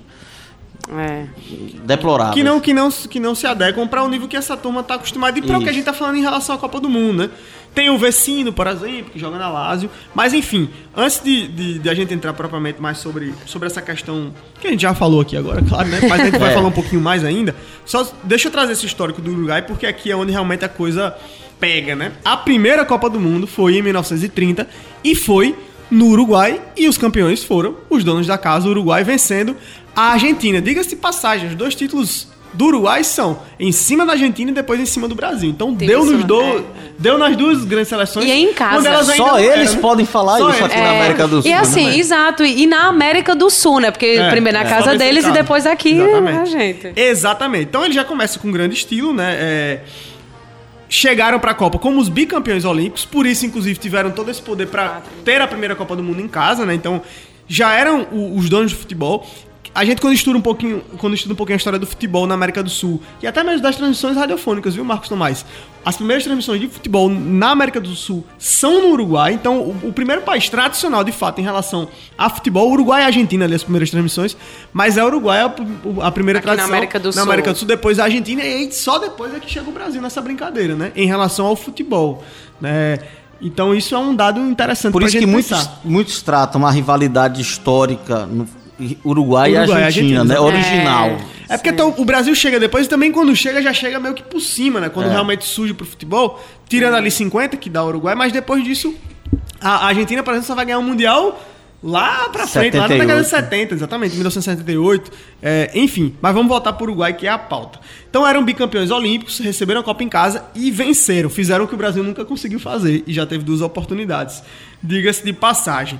[0.89, 1.25] É.
[1.85, 2.35] deploráveis.
[2.35, 4.95] Que não, que não, que não se adequam para o nível que essa turma tá
[4.95, 7.23] acostumada e para o que a gente tá falando em relação à Copa do Mundo,
[7.23, 7.29] né?
[7.73, 9.89] Tem o Vecino, por exemplo, que joga na Lazio.
[10.13, 14.31] Mas enfim, antes de, de, de a gente entrar propriamente mais sobre, sobre essa questão
[14.61, 15.99] que a gente já falou aqui agora, claro, né?
[16.07, 16.53] Mas a gente vai É.
[16.53, 17.55] falar um pouquinho mais ainda.
[17.85, 21.15] Só deixa eu trazer esse histórico do Uruguai, porque aqui é onde realmente a coisa
[21.59, 22.11] pega, né?
[22.23, 24.67] A primeira Copa do Mundo foi em 1930
[25.03, 25.55] e foi
[25.89, 29.55] no Uruguai e os campeões foram os donos da casa, o Uruguai vencendo
[29.95, 30.61] a Argentina.
[30.61, 34.79] Diga-se de passagem, os dois títulos do Uruguai são em cima da Argentina e depois
[34.79, 35.49] em cima do Brasil.
[35.49, 36.63] Então Tem deu isso, nos do, é.
[36.99, 38.27] deu nas duas grandes seleções.
[38.27, 39.03] E é em casa.
[39.15, 39.81] Só eles eram, né?
[39.81, 40.71] podem falar Só isso eles.
[40.71, 41.49] aqui na América do Sul.
[41.49, 41.97] E assim, né?
[41.97, 42.43] exato.
[42.45, 43.89] E na América do Sul, né?
[43.89, 44.69] Porque É, primeiro na é.
[44.69, 46.37] casa deles e depois aqui Exatamente.
[46.37, 46.93] a gente.
[46.95, 47.63] Exatamente.
[47.65, 49.33] Então ele já começa com grande estilo, né?
[49.35, 49.79] É,
[50.89, 55.01] Chegaram pra Copa como os bicampeões olímpicos, por isso, inclusive, tiveram todo esse poder pra
[55.25, 56.75] ter a primeira Copa do Mundo em casa, né?
[56.75, 57.01] Então,
[57.47, 59.27] já eram o- os donos do futebol.
[59.75, 62.35] A gente, quando estuda um pouquinho, quando estuda um pouquinho a história do futebol na
[62.35, 65.43] América do Sul, e até mesmo das transmissões radiofônicas, viu, Marcos Tomás?
[65.83, 69.33] As primeiras transmissões de futebol na América do Sul são no Uruguai.
[69.33, 73.45] Então, o, o primeiro país tradicional, de fato, em relação a futebol, Uruguai e Argentina,
[73.45, 74.37] ali, as primeiras transmissões,
[74.71, 75.45] mas é o Uruguai a,
[76.05, 76.65] a primeira Aqui na tradição.
[76.65, 77.23] América do na Sul.
[77.23, 80.21] América do Sul, depois a Argentina, e só depois é que chega o Brasil nessa
[80.21, 80.91] brincadeira, né?
[80.95, 82.23] Em relação ao futebol.
[82.61, 82.99] Né?
[83.41, 87.41] Então, isso é um dado interessante Por isso gente que muitos, muitos tratam a rivalidade
[87.41, 88.47] histórica no
[89.03, 90.39] Uruguai, e Uruguai e Argentina, Argentina, né?
[90.39, 91.17] Original.
[91.49, 94.23] É porque então, o Brasil chega depois e também quando chega, já chega meio que
[94.23, 94.89] por cima, né?
[94.89, 95.11] Quando É.
[95.11, 98.95] realmente surge pro futebol, tirando ali 50, que dá o Uruguai, mas depois disso,
[99.61, 101.39] a Argentina, por exemplo, só vai ganhar um Mundial
[101.83, 103.69] lá pra frente, lá na década de 78.
[103.69, 105.11] 70, exatamente, 1978.
[105.41, 107.79] É, enfim, mas vamos voltar pro Uruguai, que é a pauta.
[108.09, 111.29] Então eram bicampeões olímpicos, receberam a Copa em casa e venceram.
[111.29, 114.41] Fizeram o que o Brasil nunca conseguiu fazer e já teve duas oportunidades.
[114.81, 115.99] Diga-se de passagem.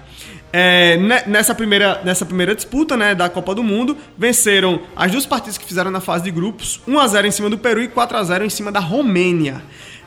[0.56, 5.26] É, ne- nessa, primeira, nessa primeira disputa né, da Copa do Mundo, venceram as duas
[5.26, 8.50] partidas que fizeram na fase de grupos, 1x0 em cima do Peru e 4x0 em
[8.50, 9.64] cima da Romênia.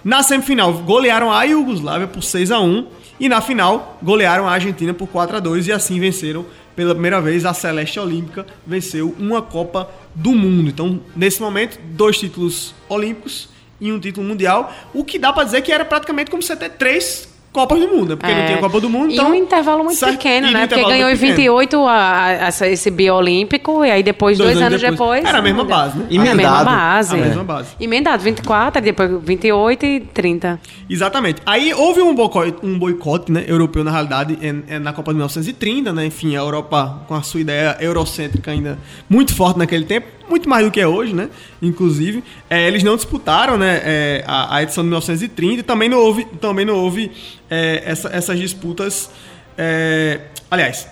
[0.07, 2.87] Na semifinal, golearam a Iugoslávia por 6x1
[3.19, 6.47] e na final, golearam a Argentina por 4x2 e assim venceram
[6.77, 10.69] pela primeira vez a Celeste Olímpica, venceu uma Copa do Mundo.
[10.69, 13.49] Então, nesse momento, dois títulos olímpicos
[13.81, 16.71] e um título mundial, o que dá pra dizer que era praticamente como você ter
[16.71, 18.17] três Copas do Mundo, né?
[18.17, 18.47] porque não É.
[18.47, 19.31] tinha Copa do Mundo, E então...
[19.31, 20.13] um intervalo muito certo?
[20.13, 20.67] pequeno, né?
[20.67, 21.37] Porque ganhou em muito pequeno.
[21.37, 25.25] 28 a, a- essa- esse biolímpico e aí depois, dois, anos depois.
[25.25, 26.05] Era a mesma base, né?
[26.05, 26.65] A mesma Emendado.
[26.67, 27.15] base.
[27.15, 27.69] A mesma base.
[27.81, 30.61] Emendado, 24, depois 28 e 30.
[30.89, 31.41] Exatamente.
[31.47, 34.39] Aí houve um boicote, um boicote né, europeu, na realidade,
[34.81, 36.07] na Copa de 1930, né?
[36.07, 38.79] Enfim, a Europa com a sua ideia eurocêntrica ainda
[39.09, 41.29] muito forte naquele tempo, muito mais do que é hoje, né?
[41.63, 45.99] Inclusive, É, eles não disputaram né, é, a, a edição de 1930 e também não
[45.99, 47.11] houve, também não houve
[47.51, 49.11] é, essa- essas disputas.
[49.59, 50.21] é,
[50.51, 50.89] aliás,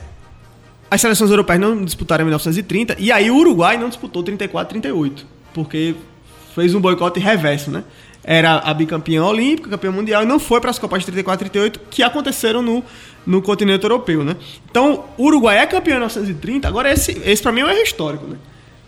[0.91, 5.27] as seleções europeias não disputaram em 1930 e aí o Uruguai não disputou 34 38,
[5.53, 5.95] porque
[6.55, 7.83] fez um boicote reverso, né?
[8.27, 11.51] Era a bicampeã olímpica, campeã mundial e não foi para as Copas de 34 e
[11.51, 12.83] 38 que aconteceram no,
[13.27, 14.35] no continente europeu, né?
[14.71, 17.83] Então, o Uruguai é campeão em 1930, agora esse, esse para mim é um erro
[17.83, 18.37] histórico, né?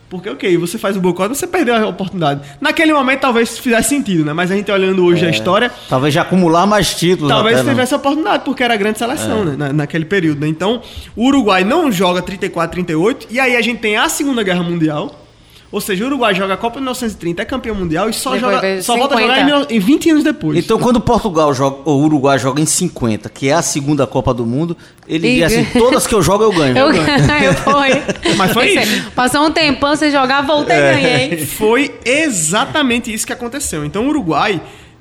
[0.09, 2.40] Porque, ok, você faz o boicote, você perdeu a oportunidade.
[2.61, 4.32] Naquele momento talvez fizesse sentido, né?
[4.32, 7.28] Mas a gente olhando hoje a história, Talvez já acumular mais títulos.
[7.28, 7.72] Talvez até, né?
[7.72, 9.57] tivesse a oportunidade, porque era a grande seleção, né?
[9.57, 10.40] na- naquele período.
[10.40, 10.48] Né?
[10.48, 10.80] Então,
[11.16, 15.26] o Uruguai não joga 34, 38, e aí a gente tem a Segunda Guerra Mundial.
[15.73, 18.55] Ou seja, o Uruguai joga a Copa de 1930, é campeão mundial e só, Depois
[18.55, 19.41] joga, só volta a 50.
[19.41, 20.57] jogar em, em 20 anos depois.
[20.59, 24.47] Então, quando Portugal joga, ou Uruguai joga em 50, que é a segunda Copa do
[24.47, 24.77] Mundo,
[25.09, 26.79] ele E- diz assim: todas que eu jogo eu ganho.
[26.79, 28.35] Eu ganho, foi.
[28.37, 29.11] Mas foi isso.
[29.11, 30.93] Passou um tempão sem jogar, voltei É.
[30.93, 31.47] e ganhei.
[31.47, 33.85] Foi exatamente isso que aconteceu.
[33.85, 34.61] Então o Uruguai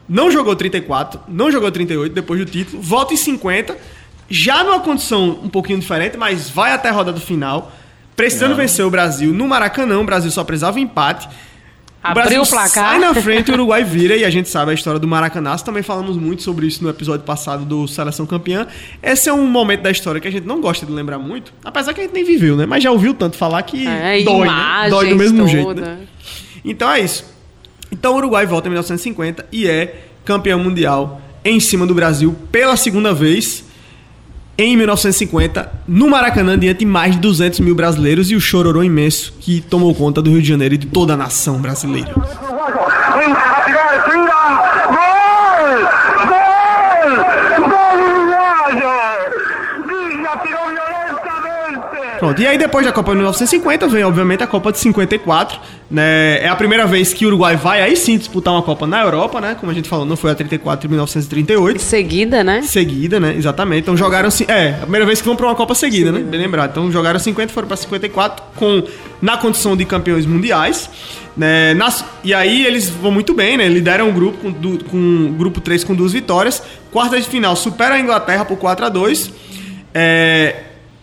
[0.10, 3.78] não jogou 34, não jogou 38 depois do título, volta em 50,
[4.30, 7.72] já numa condição um pouquinho diferente, mas vai até a roda do final,
[8.16, 11.28] precisando vencer o Brasil no Maracanã, o Brasil só precisava empate.
[12.02, 12.92] Abriu o placar.
[12.92, 15.56] Sai na frente, o Uruguai vira e a gente sabe a história do Maracanã.
[15.58, 18.68] Também falamos muito sobre isso no episódio passado do Seleção Campeã.
[19.02, 21.96] Esse é um momento da história que a gente não gosta de lembrar muito, apesar
[21.96, 22.68] que a gente nem viveu, né?
[22.68, 24.88] Mas já ouviu tanto falar que É, dói, né?
[24.90, 25.68] Dói do mesmo jeito.
[25.68, 25.82] tudo.
[25.82, 25.98] Né?
[26.64, 27.26] Então é isso.
[27.92, 32.76] Então o Uruguai volta em 1950 e é campeão mundial em cima do Brasil pela
[32.78, 33.66] segunda vez
[34.58, 39.34] em 1950 no Maracanã diante de mais de 200 mil brasileiros e o chororô imenso
[39.40, 42.14] que tomou conta do Rio de Janeiro e de toda a nação brasileira.
[52.26, 52.42] Pronto.
[52.42, 55.60] E aí depois da Copa de 1950 vem, obviamente, a Copa de 54.
[55.92, 56.40] Né?
[56.42, 59.40] É a primeira vez que o Uruguai vai aí sim disputar uma Copa na Europa,
[59.40, 59.56] né?
[59.60, 61.80] Como a gente falou, não foi a 34 em 1938.
[61.82, 62.62] Seguida, né?
[62.64, 63.36] Seguida, né?
[63.38, 63.82] Exatamente.
[63.82, 64.30] Então jogaram.
[64.48, 66.20] É, a primeira vez que vão pra uma Copa seguida, né?
[66.20, 66.72] Bem lembrado.
[66.72, 68.84] Então jogaram 50, foram pra 54 com,
[69.22, 70.90] na condição de campeões mundiais.
[71.38, 71.74] Né?
[71.74, 73.68] Nas- e aí eles vão muito bem, né?
[73.68, 76.64] Lideram o grupo com, du- com grupo 3 com duas vitórias.
[76.92, 79.32] Quarta de final, supera a Inglaterra por 4 a 2
[79.94, 80.56] É,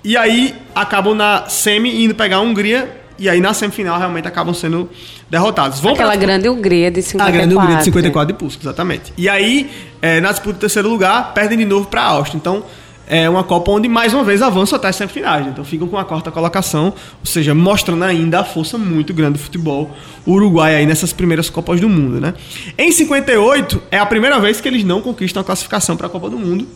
[0.05, 3.01] E aí acabam na semi indo pegar a Hungria.
[3.19, 4.91] E aí na semifinal realmente acabam sendo
[5.31, 5.79] derrotados.
[5.79, 7.29] Vão pra Aquela grande Hungria de 54.
[7.29, 9.13] a grande Hungria de 54 de Puskas, exatamente.
[9.17, 12.39] E aí, é, na disputa do terceiro lugar, perdem de novo para a Áustria.
[12.39, 12.65] Então,
[13.07, 15.47] é uma Copa onde mais uma vez avançam até as semifinais.
[15.47, 19.39] Então, ficam com a quarta colocação, ou seja, mostrando ainda a força muito grande do
[19.39, 19.91] futebol
[20.27, 22.35] uruguai aí nessas primeiras Copas do Mundo, né?
[22.77, 26.29] Em 58, é a primeira vez que eles não conquistam a classificação para a Copa
[26.29, 26.67] do Mundo.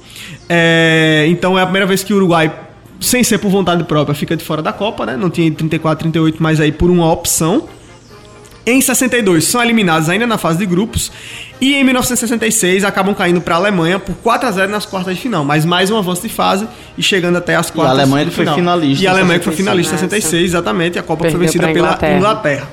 [0.49, 2.53] É, então, é a primeira vez que o Uruguai
[3.01, 5.17] sem ser por vontade própria, fica de fora da Copa, né?
[5.17, 7.69] Não tinha 34, 38, mas aí por uma opção.
[8.69, 11.13] Em 62 são eliminados ainda na fase de grupos
[11.61, 15.21] e em 1966 acabam caindo para a Alemanha por 4 a 0 nas quartas de
[15.23, 16.67] final, mas mais um avanço de fase
[16.99, 17.97] e chegando até as quartas.
[17.97, 18.57] Alemanha de que foi final.
[18.57, 19.57] finalista E a em Alemanha que foi 66.
[19.57, 20.99] finalista em 66, exatamente.
[20.99, 22.17] A Copa foi Perdeu vencida pra pela Inglaterra.
[22.17, 22.69] Inglaterra.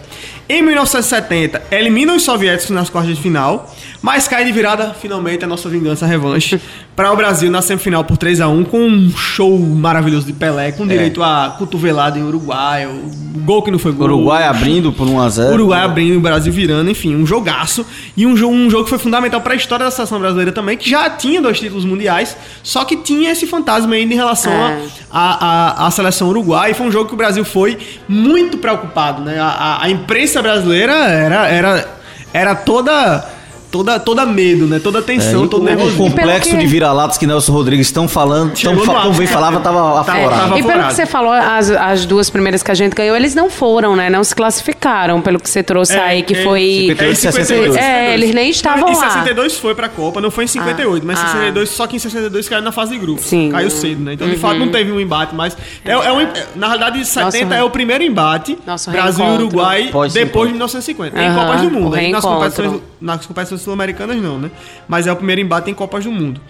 [0.50, 5.48] Em 1970, eliminam os soviéticos nas quartas de final, mas cai de virada finalmente a
[5.48, 6.60] nossa vingança a revanche
[6.96, 10.68] para o Brasil na semifinal por 3 a 1 com um show maravilhoso de Pelé,
[10.68, 10.72] É.
[10.72, 14.06] com direito a cotovelada em Uruguai, o gol que não foi gol.
[14.08, 17.84] Uruguai abrindo por 1 a 0 Uruguai abrindo, o Brasil virando, enfim, um jogaço.
[18.16, 20.78] E um jogo, um jogo que foi fundamental para a história da seleção brasileira também,
[20.78, 24.78] que já tinha dois títulos mundiais, só que tinha esse fantasma ainda em relação É.
[25.12, 26.72] à à seleção uruguai.
[26.72, 27.78] E foi um jogo que o Brasil foi
[28.08, 29.40] muito preocupado, né?
[29.40, 31.88] A, a- a imprensa brasileira era, era,
[32.34, 33.26] era toda,
[33.74, 34.80] toda, toda medo, né?
[34.80, 38.54] Toda tensão, É, todo o, o complexo que- de vira-latas que Nelson Rodrigues estão falando,
[38.54, 40.42] tão, fa- como bem falava, tava Tava- aflorado.
[40.44, 43.34] tava- E pelo que você falou, as, as duas primeiras que a gente ganhou, eles
[43.34, 44.12] não foram, né?
[44.12, 46.62] Não se classificaram, pelo que você trouxe aí, que é, foi.
[46.62, 47.76] 58, 62.
[47.76, 49.10] É, eles nem estavam Em lá.
[49.10, 51.28] 62 foi pra Copa, não foi em 58, mas em Ah.
[51.30, 53.26] 62, só que em 62 caiu na fase de grupos.
[53.26, 53.50] Sim.
[53.52, 54.14] Caiu cedo, né?
[54.14, 55.58] Então, de fato, não teve um embate, mas.
[55.84, 59.46] É, é um, na realidade, 70 Nosso- é o primeiro embate Nosso Brasil e reencontro.
[59.48, 61.20] Uruguai Pós- depois de 1950.
[61.20, 61.96] Em Aham, Copas do Mundo.
[62.12, 64.52] Nas competições, nas competições sul-americanas, não, né?
[64.88, 66.42] Mas é o primeiro embate em Copas do Mundo.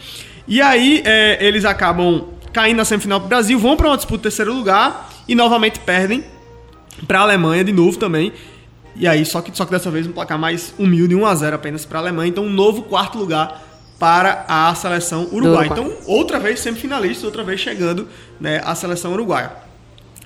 [0.48, 4.24] E aí, é, eles acabam caindo na semifinal pro Brasil, vão pra uma disputa de
[4.24, 6.24] terceiro lugar e novamente perdem
[7.08, 8.34] para a Alemanha de novo também.
[8.96, 11.56] E aí, só que, só que dessa vez um placar mais humilde, 1 a 0
[11.56, 12.30] apenas para a Alemanha.
[12.30, 13.64] Então, um novo quarto lugar
[13.98, 15.72] para a seleção uruguaia.
[15.72, 15.94] Uruguai.
[15.94, 18.08] Então, outra vez semifinalista, outra vez chegando
[18.40, 19.63] né, a seleção uruguaia.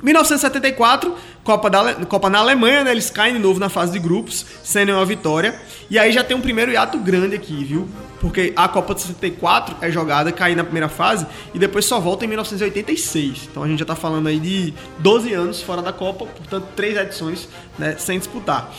[0.01, 4.45] 1974, Copa, da, Copa na Alemanha, né, eles caem de novo na fase de grupos,
[4.63, 5.59] sem nenhuma vitória.
[5.89, 7.87] E aí já tem um primeiro hiato grande aqui, viu?
[8.19, 12.25] Porque a Copa de 64 é jogada, cai na primeira fase e depois só volta
[12.25, 13.49] em 1986.
[13.51, 16.97] Então a gente já tá falando aí de 12 anos fora da Copa, portanto, três
[16.97, 18.71] edições né, sem disputar.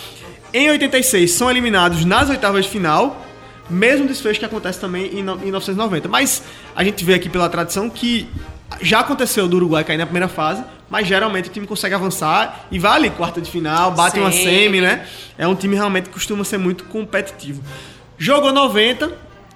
[0.53, 3.25] Em 86 são eliminados nas oitavas de final,
[3.69, 6.09] mesmo desfecho que acontece também em 1990.
[6.09, 6.43] Mas
[6.75, 8.29] a gente vê aqui pela tradição que
[8.81, 12.79] já aconteceu do Uruguai cair na primeira fase, mas geralmente o time consegue avançar e
[12.79, 14.45] vai ali quarta de final, bate uma Sim.
[14.45, 15.07] semi, né?
[15.37, 17.63] É um time realmente que costuma ser muito competitivo.
[18.17, 19.13] Jogou 90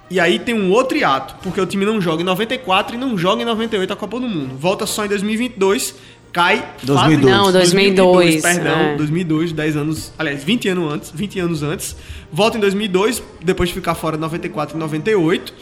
[0.09, 3.17] e aí tem um outro hiato, porque o time não joga em 94 e não
[3.17, 4.55] joga em 98 a Copa do Mundo.
[4.57, 5.95] Volta só em 2022,
[6.31, 7.35] cai 2002.
[7.35, 8.95] Não, 2002, perdão, é.
[8.95, 11.95] 2002, 10 anos, aliás, 20 anos antes, 20 anos antes.
[12.31, 15.53] Volta em 2002, depois de ficar fora de 94 e 98.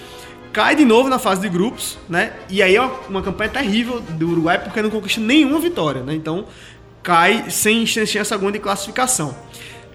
[0.54, 2.34] Cai de novo na fase de grupos, né?
[2.50, 6.14] E aí é uma, uma campanha terrível do Uruguai porque não conquista nenhuma vitória, né?
[6.14, 6.46] Então,
[7.02, 9.36] cai sem chance alguma de classificação.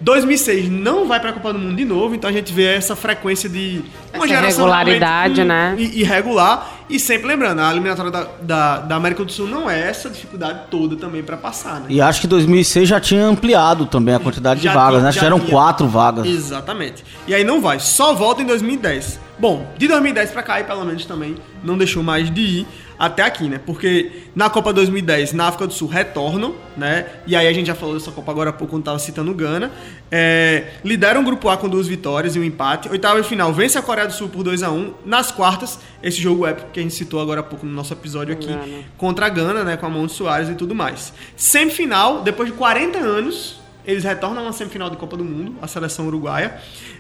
[0.01, 2.95] 2006 não vai para a Copa do Mundo de novo, então a gente vê essa
[2.95, 3.83] frequência de
[4.13, 5.91] Essa irregularidade, realmente, né?
[5.99, 6.73] irregular.
[6.89, 10.61] E sempre lembrando, a eliminatória da, da, da América do Sul não é essa dificuldade
[10.71, 11.87] toda também para passar, né?
[11.89, 15.09] E acho que 2006 já tinha ampliado também a quantidade Já de vagas, tinha- né?
[15.09, 15.51] Acho que já eram tinha.
[15.51, 16.27] quatro vagas.
[16.27, 17.05] Exatamente.
[17.27, 19.19] E aí não vai, só volta em 2010.
[19.39, 22.67] Bom, de 2010 pra cá, aí pelo menos também não deixou mais de ir
[22.99, 23.61] até aqui, né?
[23.65, 27.07] Porque na Copa 2010, na África do Sul, retornam, né?
[27.27, 29.35] E aí a gente já falou dessa Copa agora há pouco, quando tava citando o
[29.35, 29.71] Gana.
[30.11, 32.89] É, lidera um grupo A com duas vitórias e um empate.
[32.89, 36.21] Oitava de final, vence a Coreia do Sul por 2 a 1 Nas quartas, esse
[36.21, 38.49] jogo épico que a gente citou agora há pouco no nosso episódio aqui,
[38.97, 39.77] contra a Gana, né?
[39.77, 41.13] Com a mão de Soares e tudo mais.
[41.37, 46.07] Semifinal, depois de 40 anos, eles retornam uma semifinal de Copa do Mundo, a seleção
[46.09, 46.57] uruguaia.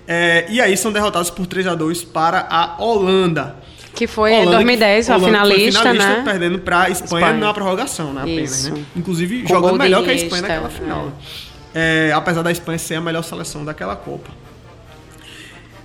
[0.07, 3.57] É, e aí são derrotados por 3 a 2 para a Holanda.
[3.97, 6.23] Que foi em Holanda, 2010, que- a finalista, né?
[6.25, 7.41] Perdendo para a Espanha, Espanha.
[7.47, 8.21] na prorrogação, né?
[8.23, 8.85] Apenas, né?
[8.95, 11.13] Inclusive Com jogando melhor que a Espanha naquela final.
[11.75, 14.31] É, apesar da Espanha ser a melhor seleção daquela Copa.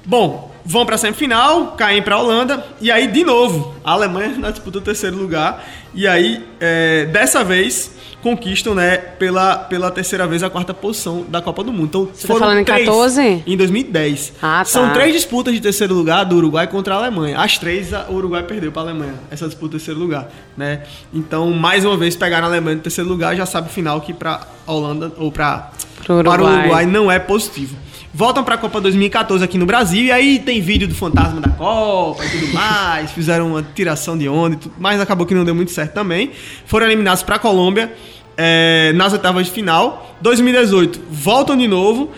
[0.05, 4.29] Bom, vão para a semifinal, caem para a Holanda e aí de novo a Alemanha
[4.37, 7.91] na disputa do terceiro lugar e aí é, dessa vez
[8.21, 11.87] conquistam, né, pela, pela terceira vez a quarta posição da Copa do Mundo.
[11.87, 13.43] Então, Você tá falando em 14?
[13.45, 14.33] Em 2010.
[14.41, 14.65] Ah, tá.
[14.65, 17.37] São três disputas de terceiro lugar do Uruguai contra a Alemanha.
[17.39, 20.83] As três, o Uruguai perdeu para a Alemanha, essa disputa de terceiro lugar, né?
[21.13, 24.13] Então, mais uma vez, pegaram a Alemanha em terceiro lugar, já sabe o final que
[24.13, 25.69] para a Holanda ou Uruguai.
[26.05, 26.13] para
[26.43, 27.75] o Uruguai não é positivo.
[28.13, 31.49] Voltam para a Copa 2014 aqui no Brasil e aí tem vídeo do fantasma da
[31.49, 33.09] Copa e tudo mais.
[33.11, 36.31] Fizeram uma tiração de onda, mas acabou que não deu muito certo também.
[36.65, 37.93] Foram eliminados para a Colômbia
[38.35, 40.17] é, nas oitavas de final.
[40.21, 42.11] 2018 voltam de novo,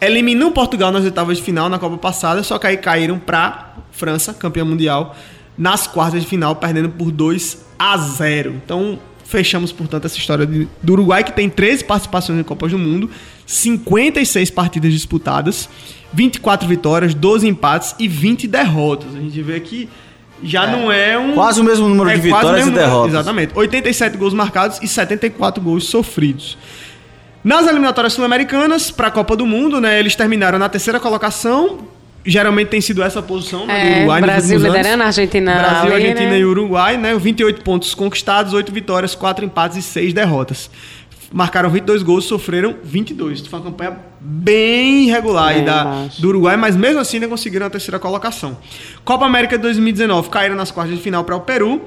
[0.00, 4.34] eliminam Portugal nas oitavas de final na Copa passada, só que aí caíram para França,
[4.34, 5.14] campeã mundial,
[5.56, 8.54] nas quartas de final, perdendo por 2 a 0.
[8.64, 12.78] Então, fechamos, portanto, essa história de- do Uruguai, que tem 13 participações em Copas do
[12.78, 13.08] Mundo,
[13.50, 15.68] 56 partidas disputadas,
[16.12, 19.14] 24 vitórias, 12 empates e 20 derrotas.
[19.14, 19.88] A gente vê que
[20.40, 21.32] já não é um.
[21.32, 23.14] Quase o mesmo número de quase o vitórias mesmo e número, derrotas.
[23.14, 23.52] Exatamente.
[23.56, 26.56] 87 gols marcados e 74 gols sofridos.
[27.42, 31.78] Nas eliminatórias sul-americanas, para a Copa do Mundo, né, eles terminaram na terceira colocação.
[32.24, 35.94] Geralmente tem sido essa posição né, do É, Uruguai nos Brasil liderando, Argentina Brasil, ali,
[35.94, 36.38] Argentina né?
[36.38, 37.16] e Uruguai, né?
[37.18, 40.70] 28 pontos conquistados, 8 vitórias, 4 empates e 6 derrotas.
[41.32, 43.46] Marcaram 22 gols, sofreram 22.
[43.46, 46.20] Foi uma campanha bem irregular aí da, baixo.
[46.20, 48.58] do Uruguai, mas mesmo assim ainda conseguiram a terceira colocação.
[49.04, 51.80] Copa América de 2019 caíram nas quartas de final para o Peru,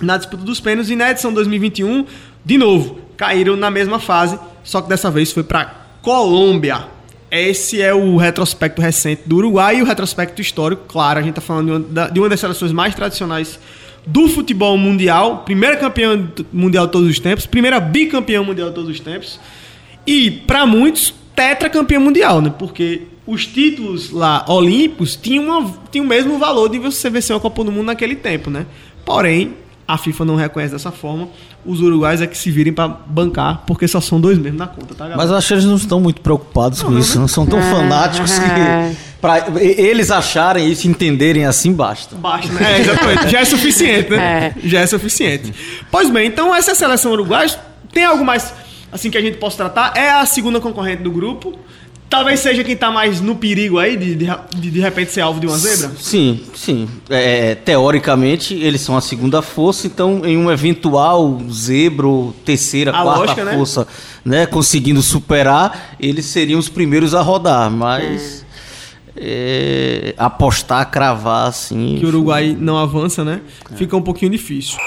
[0.00, 2.06] na disputa dos pênaltis, e na edição 2021,
[2.44, 6.84] de novo, caíram na mesma fase, só que dessa vez foi para Colômbia.
[7.30, 11.42] Esse é o retrospecto recente do Uruguai e o retrospecto histórico, claro, a gente está
[11.42, 13.58] falando de uma das seleções mais tradicionais
[14.08, 18.90] do futebol mundial, primeira campeã mundial de todos os tempos, primeira bicampeã mundial de todos
[18.90, 19.38] os tempos,
[20.06, 22.52] e para muitos, tetracampeã mundial, né?
[22.58, 27.40] Porque os títulos lá olímpicos tinham, uma, tinham o mesmo valor de você vencer uma
[27.40, 28.64] Copa do Mundo naquele tempo, né?
[29.04, 29.54] Porém,
[29.88, 31.30] a FIFA não reconhece dessa forma.
[31.64, 34.94] Os uruguais é que se virem para bancar, porque só são dois mesmo na conta,
[34.94, 35.16] tá, galera?
[35.16, 38.38] Mas eu acho que eles não estão muito preocupados com isso, não são tão fanáticos
[38.38, 38.90] é.
[38.92, 42.14] que pra e- eles acharem isso, entenderem assim, basta.
[42.16, 42.76] Baixa, né?
[42.76, 43.28] É, exatamente.
[43.30, 44.54] Já é suficiente, né?
[44.62, 45.54] Já é suficiente.
[45.90, 47.48] Pois bem, então essa é a seleção uruguaia.
[47.90, 48.52] Tem algo mais
[48.92, 49.94] assim que a gente possa tratar?
[49.96, 51.58] É a segunda concorrente do grupo.
[52.08, 55.46] Talvez seja quem tá mais no perigo aí de de, de, repente ser alvo de
[55.46, 55.94] uma zebra.
[55.98, 56.88] Sim, sim.
[57.10, 62.08] É, teoricamente, eles são a segunda força, então em um eventual zebra,
[62.44, 63.54] terceira, A quarta lógica, né?
[63.54, 63.86] força,
[64.24, 68.44] né, conseguindo superar, eles seriam os primeiros a rodar, mas
[69.14, 71.96] é, apostar, cravar assim.
[71.98, 73.40] Que o Uruguai não avança, né?
[73.74, 74.78] Fica um pouquinho difícil.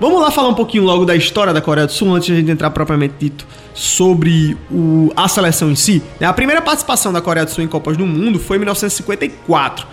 [0.00, 2.36] Vamos lá falar um pouquinho logo da história da Coreia do Sul, antes de a
[2.36, 3.44] gente entrar propriamente dito
[3.74, 6.00] sobre o- a seleção em si.
[6.20, 9.86] A primeira participação da Coreia do Sul em Copas do Mundo foi em 1954.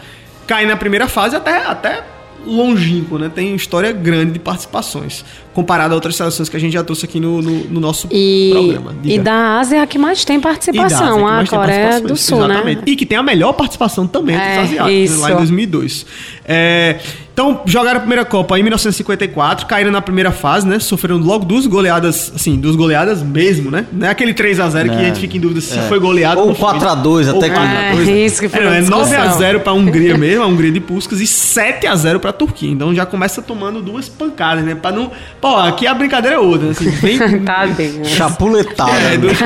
[0.45, 2.03] Cai na primeira fase até, até
[2.45, 3.32] longínquo, né?
[3.34, 5.26] Tem história grande de participações,
[5.56, 8.49] comparado a outras seleções que a gente já trouxe aqui no, no- no nosso E,
[8.51, 8.93] programa.
[9.03, 9.24] e Diga.
[9.24, 12.43] da Ásia é a que mais tem E Ásia, participação, a mais Coreia do Sul,
[12.45, 12.78] exatamente.
[12.80, 12.84] né?
[12.86, 15.22] E que tem a melhor participação também É, os asiáticos, né, isso.
[15.22, 16.06] lá em 2002.
[16.47, 16.97] É,
[17.34, 20.80] então, jogaram a primeira Copa em 1954, caíram na primeira fase, né?
[20.80, 23.86] Sofreram logo duas goleadas, assim, duas goleadas mesmo, né?
[23.91, 26.56] Não é aquele 3x0 que a gente fica em dúvida se foi goleado Ou não
[26.56, 26.70] foi.
[26.70, 28.20] 4 a 2 Ou até que- 4 a 2, É, né?
[28.26, 29.06] isso que foi É, não, é discussão.
[29.06, 32.70] 9x0 pra Hungria mesmo, a Hungria de Puskas, e 7x0 pra Turquia.
[32.72, 34.76] Então já começa tomando duas pancadas, né?
[34.76, 35.12] Pra não.
[35.46, 38.04] Pô, aqui a brincadeira é outra, assim, bem, Tá bem.
[38.04, 38.91] Chapuletada.
[38.91, 39.18] é, né?
[39.18, 39.38] duas.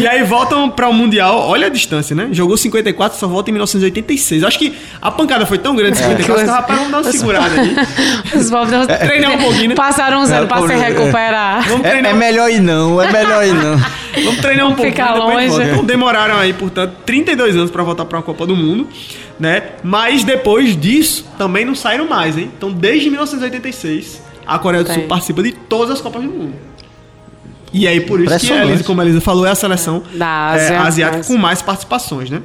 [0.00, 1.40] E aí voltam para o Mundial.
[1.40, 2.28] Olha a distância, né?
[2.30, 4.44] Jogou 54, só volta em 1986.
[4.44, 7.60] Acho que a pancada foi tão grande em 54 que, rapaz, vamos dar uma segurada
[7.60, 7.74] ali.
[8.36, 9.74] Os pobres Treinar um pouquinho, né?
[9.74, 11.66] passaram um zero É, pra se por- recuperar.
[11.84, 13.76] É, é melhor ir não, é melhor ir não.
[14.24, 14.90] vamos treinar um pouquinho.
[14.94, 15.68] ficar depois longe.
[15.68, 18.86] Então demoraram aí, portanto, 32 anos para voltar para uma Copa do Mundo,
[19.38, 19.62] né?
[19.82, 22.52] Mas depois disso, também não saíram mais, hein?
[22.56, 25.08] Então, desde 1986, a Coreia do Sul Tem.
[25.08, 26.54] participa de todas as Copas do Mundo.
[27.72, 28.64] E aí, por isso que a.
[28.64, 30.26] Elisa, como a Elisa falou, é a seleção Da
[30.56, 32.40] é, Ásia, asiática mas- com mais participações, né?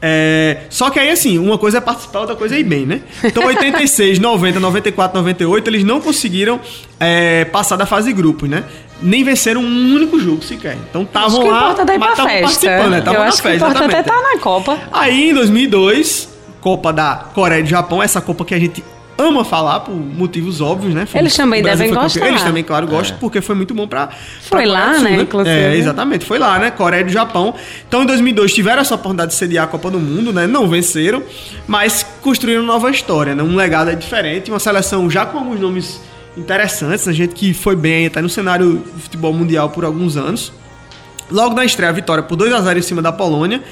[0.00, 3.00] É, só que aí, assim, uma coisa é participar, outra coisa é ir bem, né?
[3.24, 6.60] Então, 86, 90, 94, 98, eles não conseguiram
[7.00, 8.64] é, passar da fase de grupos, né?
[9.02, 10.76] Nem venceram um único jogo sequer.
[10.88, 11.78] Então, estavam que lá, mas
[12.12, 13.00] estavam participando, né?
[13.00, 14.22] Tavam Eu na acho que festa, importa até exatamente.
[14.22, 14.78] estar na Copa.
[14.92, 16.28] Aí, em 2002,
[16.60, 18.84] Copa da Coreia e do Japão, essa Copa que a gente
[19.18, 21.06] ama falar por motivos óbvios, né?
[21.06, 22.02] Foi- Eles também devem campeão.
[22.02, 22.28] gostar.
[22.28, 24.08] Eles também, claro, gostam, porque foi muito bom pra.
[24.42, 25.56] Foi pra lá, do Sul, né, inclusive.
[25.56, 26.70] É, exatamente, foi lá, né?
[26.70, 27.54] Coreia e do Japão.
[27.88, 30.46] Então, em 2002, tiveram essa oportunidade de sediar a Copa do Mundo, né?
[30.46, 31.22] Não venceram,
[31.66, 33.42] mas construíram uma nova história, né?
[33.42, 36.00] Um legado diferente, uma seleção já com alguns nomes
[36.36, 40.52] interessantes, a gente que foi bem até no cenário do futebol mundial por alguns anos.
[41.30, 43.62] Logo na estreia, vitória por 2 a 0 em cima da Polônia,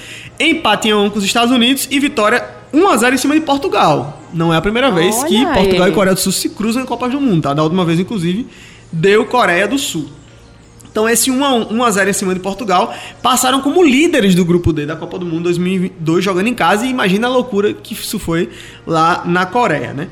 [0.41, 3.43] empate em 1 com os Estados Unidos e vitória 1 a 0 em cima de
[3.43, 4.21] Portugal.
[4.35, 5.93] Não é a primeira vez Olha que Portugal aí.
[5.93, 7.55] e Coreia do Sul se cruzam em Copas do Mundo, tá?
[7.55, 8.47] Da última vez, inclusive,
[8.93, 10.09] deu Coreia do Sul.
[10.91, 14.33] Então esse 1 a 1, 1 a 0 em cima de Portugal passaram como líderes
[14.37, 17.73] do grupo D da Copa do Mundo 2022 jogando em casa e imagina a loucura
[17.73, 18.49] que isso foi
[18.87, 20.07] lá na Coreia, né?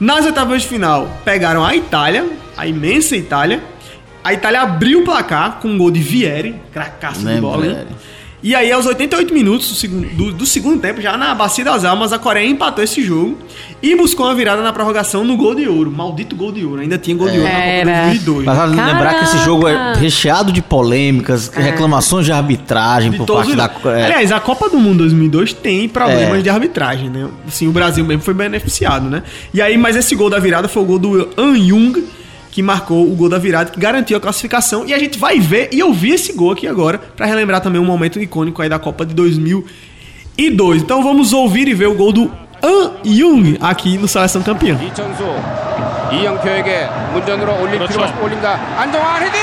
[0.00, 3.62] Nas oitavas de final pegaram a Itália, a imensa Itália.
[4.24, 7.76] A Itália abriu o placar com um gol de Vieri, cracaço de bola, Vieri?
[7.76, 7.86] né?
[8.46, 11.82] E aí, aos 88 minutos do segundo, do, do segundo tempo, já na Bacia das
[11.82, 13.38] Almas, a Coreia empatou esse jogo
[13.82, 15.90] e buscou uma virada na prorrogação no gol de ouro.
[15.90, 16.82] Maldito gol de ouro.
[16.82, 18.02] Ainda tinha gol de ouro na Copa Era.
[18.02, 18.44] 2002.
[18.44, 23.26] Mas vale lembrar que esse jogo é recheado de polêmicas, reclamações de arbitragem De por
[23.26, 23.62] parte os da.
[23.62, 23.82] lados.
[23.86, 26.42] é, Aliás, a Copa do Mundo 2002 tem problemas É.
[26.42, 27.26] de arbitragem, né?
[27.48, 29.22] Assim, o Brasil mesmo foi beneficiado, né?
[29.54, 32.04] E aí, mas esse gol da virada foi o gol do An Jung,
[32.53, 34.85] que marcou o gol da virada, que garantiu a classificação.
[34.87, 37.85] E a gente vai ver e ouvir esse gol aqui agora, pra relembrar também um
[37.85, 40.81] momento icônico aí da Copa de 2002.
[40.81, 42.31] Então vamos ouvir e ver o gol do
[42.63, 44.77] An Jung aqui no Seleção Campeã.
[44.81, 45.23] 이천수
[46.11, 49.39] 이영표에게 문전으로 올릴 필요가 있- 올린다 안정환 헤딩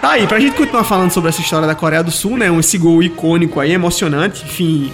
[0.00, 2.50] Tá aí, pra gente continuar falando sobre essa história da Coreia do Sul, né?
[2.50, 4.92] um- Esse gol icônico aí, emocionante, enfim.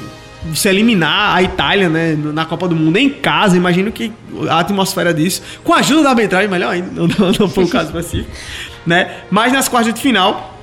[0.52, 4.12] você eliminar a Itália, né, na Copa do Mundo em casa, imagino que
[4.50, 7.70] a atmosfera disso, com a ajuda da arbitragem, melhor ainda, não, não, não foi o
[7.70, 8.30] caso específico,
[8.86, 9.20] né?
[9.32, 10.60] Mas nas quartas de final,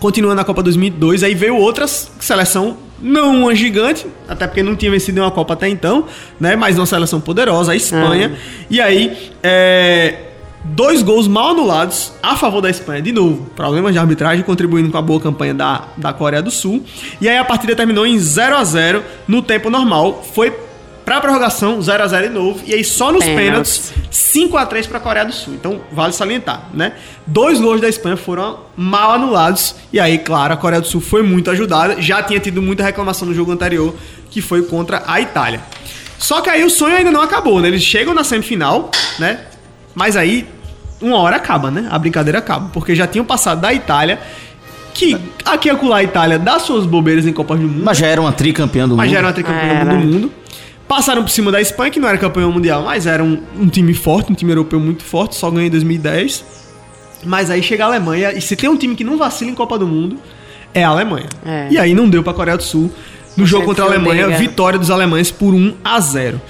[0.00, 4.90] continuando na Copa 2002, aí veio outra seleção, não uma gigante, até porque não tinha
[4.90, 6.06] vencido uma Copa até então,
[6.40, 6.56] né?
[6.56, 8.36] Mas uma seleção poderosa, a Espanha.
[8.68, 10.31] E aí, é,
[10.64, 13.02] dois gols mal anulados a favor da Espanha.
[13.02, 16.84] De novo, problemas de arbitragem contribuindo com a boa campanha da, da Coreia do Sul.
[17.20, 20.24] E aí a partida terminou em 0 a 0 no tempo normal.
[20.34, 20.52] Foi
[21.04, 22.60] pra prorrogação, 0 a 0 de novo.
[22.66, 23.90] E aí só nos Pênaltis.
[23.90, 25.54] pênaltis 5 a 3 para a Coreia do Sul.
[25.54, 26.94] Então, vale salientar, né?
[27.26, 29.74] Dois gols da Espanha foram mal anulados.
[29.92, 32.00] E aí, claro, a Coreia do Sul foi muito ajudada.
[32.00, 33.94] Já tinha tido muita reclamação no jogo anterior,
[34.30, 35.60] que foi contra a Itália.
[36.18, 37.66] Só que aí o sonho ainda não acabou, né?
[37.68, 39.40] Eles chegam na semifinal, né?
[39.94, 40.46] Mas aí,
[41.00, 41.88] uma hora acaba, né?
[41.90, 42.70] A brincadeira acaba.
[42.72, 44.20] Porque já tinham passado da Itália,
[44.94, 47.82] que aqui e acolá a Itália dá suas bobeiras em Copas do Mundo.
[47.84, 49.12] Mas já era uma tricampeã do Mas mundo.
[49.12, 49.84] já era uma tricampeã Era.
[49.84, 50.32] do mundo.
[50.88, 53.94] Passaram por cima da Espanha, que não era campeão mundial, mas era um, um time
[53.94, 56.44] forte, um time europeu muito forte, só ganhou em 2010.
[57.24, 59.78] Mas aí chega a Alemanha, e se tem um time que não vacila em Copa
[59.78, 60.18] do Mundo,
[60.74, 61.28] é a Alemanha.
[61.46, 61.68] É.
[61.70, 62.90] E aí não deu pra Coreia do Sul.
[63.36, 66.40] No jogo contra a Alemanha, vitória dos alemães por 1 a 0.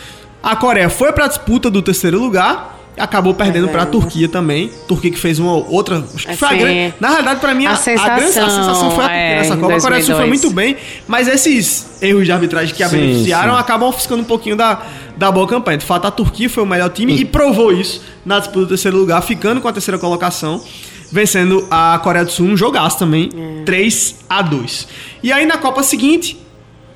[0.43, 4.01] A Coreia foi pra disputa do terceiro lugar, acabou perdendo pra Perdendo.
[4.01, 4.71] Turquia também.
[4.87, 6.05] Turquia que fez uma outra.
[6.15, 6.95] Acho que foi a grande.
[7.01, 9.37] Na realidade, pra mim, a, a a grande a sensação, sensação foi a Turquia é,
[9.37, 9.77] nessa Copa.
[9.77, 10.29] A Coreia do Sul foi 2002.
[10.29, 10.77] muito bem,
[11.09, 13.61] mas esses erros de arbitragem que a Sim, beneficiaram sim.
[13.61, 14.83] acabam ofuscando um pouquinho da,
[15.17, 15.79] da boa campanha.
[15.79, 18.97] De fato, a Turquia foi o melhor time e provou isso na disputa do terceiro
[18.97, 20.63] lugar, ficando com a terceira colocação,
[21.11, 23.31] vencendo a Coreia do Sul um jogaço também,
[23.65, 24.89] 3 a 2
[25.23, 26.39] E aí na Copa seguinte,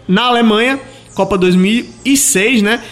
[0.06, 0.78] na Alemanha,
[1.14, 2.82] Copa 2006, né?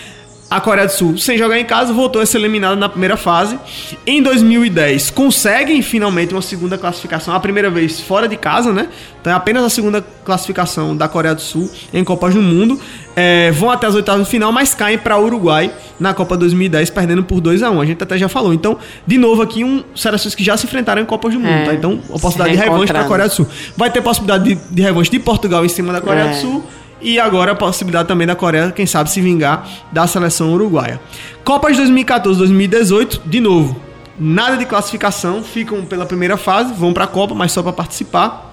[0.54, 3.58] A Coreia do Sul, sem jogar em casa, voltou a ser eliminada na primeira fase.
[4.06, 8.86] Em 2010, conseguem finalmente uma segunda classificação, a primeira vez fora de casa, né?
[9.20, 12.78] Então é apenas a segunda classificação da Coreia do Sul em Copas do Mundo.
[13.16, 16.90] É, vão até as oitavas de final, mas caem para o Uruguai na Copa 2010,
[16.90, 18.54] perdendo por 2 a 1 A gente até já falou.
[18.54, 21.64] Então, de novo aqui, um seleções que já se enfrentaram em Copas do Mundo, É,
[21.64, 21.74] tá?
[21.74, 23.04] Então, a possibilidade de revanche para a.
[23.08, 23.46] Coreia do Sul.
[23.76, 26.28] Vai ter possibilidade de, de revanche de Portugal em cima da Coreia É.
[26.30, 26.64] do Sul.
[27.04, 30.98] E agora a possibilidade também da Coreia, quem sabe, se vingar da seleção uruguaia.
[31.44, 33.78] Copas de 2014 2018, de novo,
[34.18, 38.52] nada de classificação, ficam pela primeira fase, vão para a Copa, mas só para participar.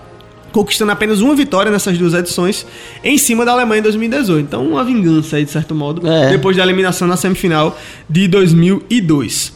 [0.51, 2.67] Conquistando apenas uma vitória nessas duas edições
[3.01, 4.45] em cima da Alemanha em 2018.
[4.45, 6.29] Então, uma vingança aí, de certo modo, É.
[6.31, 7.79] depois da eliminação na semifinal
[8.09, 9.53] de 2002.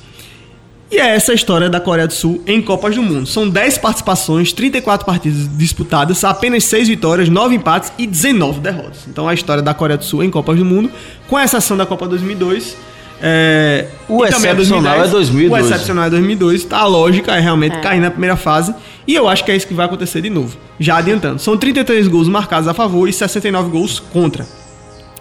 [0.92, 3.26] E é essa a história da Coreia do Sul em Copas do Mundo.
[3.26, 9.00] São 10 participações, 34 partidas disputadas, apenas 6 vitórias, 9 empates e 19 derrotas.
[9.08, 10.92] Então a história da Coreia do Sul em Copas do Mundo,
[11.28, 12.78] com exceção da Copa 2002.
[13.22, 15.52] É, O e também a excepcional é 2002.
[15.52, 16.64] O excepcional é 2002.
[16.66, 18.74] Tá, a lógica é realmente cair na primeira fase.
[19.08, 20.56] E eu acho que é isso que vai acontecer de novo.
[20.80, 21.40] Já adiantando.
[21.40, 24.46] São 33 gols marcados a favor e 69 gols contra.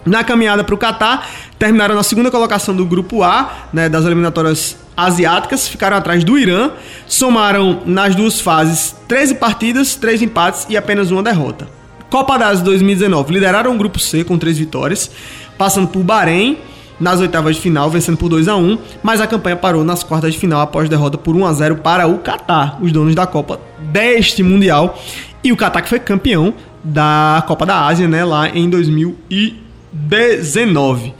[0.05, 4.77] Na caminhada para o Catar, terminaram na segunda colocação do grupo A, né, das eliminatórias
[4.95, 6.71] asiáticas, ficaram atrás do Irã,
[7.07, 11.67] somaram nas duas fases 13 partidas, 3 empates e apenas uma derrota.
[12.09, 15.11] Copa da Ásia 2019, lideraram o grupo C com 3 vitórias,
[15.57, 16.57] passando por Bahrein
[16.99, 20.33] nas oitavas de final, vencendo por 2 a 1 mas a campanha parou nas quartas
[20.33, 23.59] de final após derrota por 1 a 0 para o Catar, os donos da Copa
[23.79, 25.01] deste Mundial,
[25.43, 31.13] e o Catar que foi campeão da Copa da Ásia, né, lá em 2019.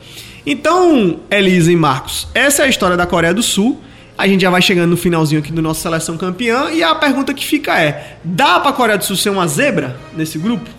[0.46, 3.82] Então, Elisa e Marcos, essa é a história da Coreia do Sul.
[4.18, 7.34] A gente já vai chegando no finalzinho aqui do nosso seleção campeã e a pergunta
[7.34, 10.70] que fica é: dá pra Coreia do Sul ser uma zebra nesse grupo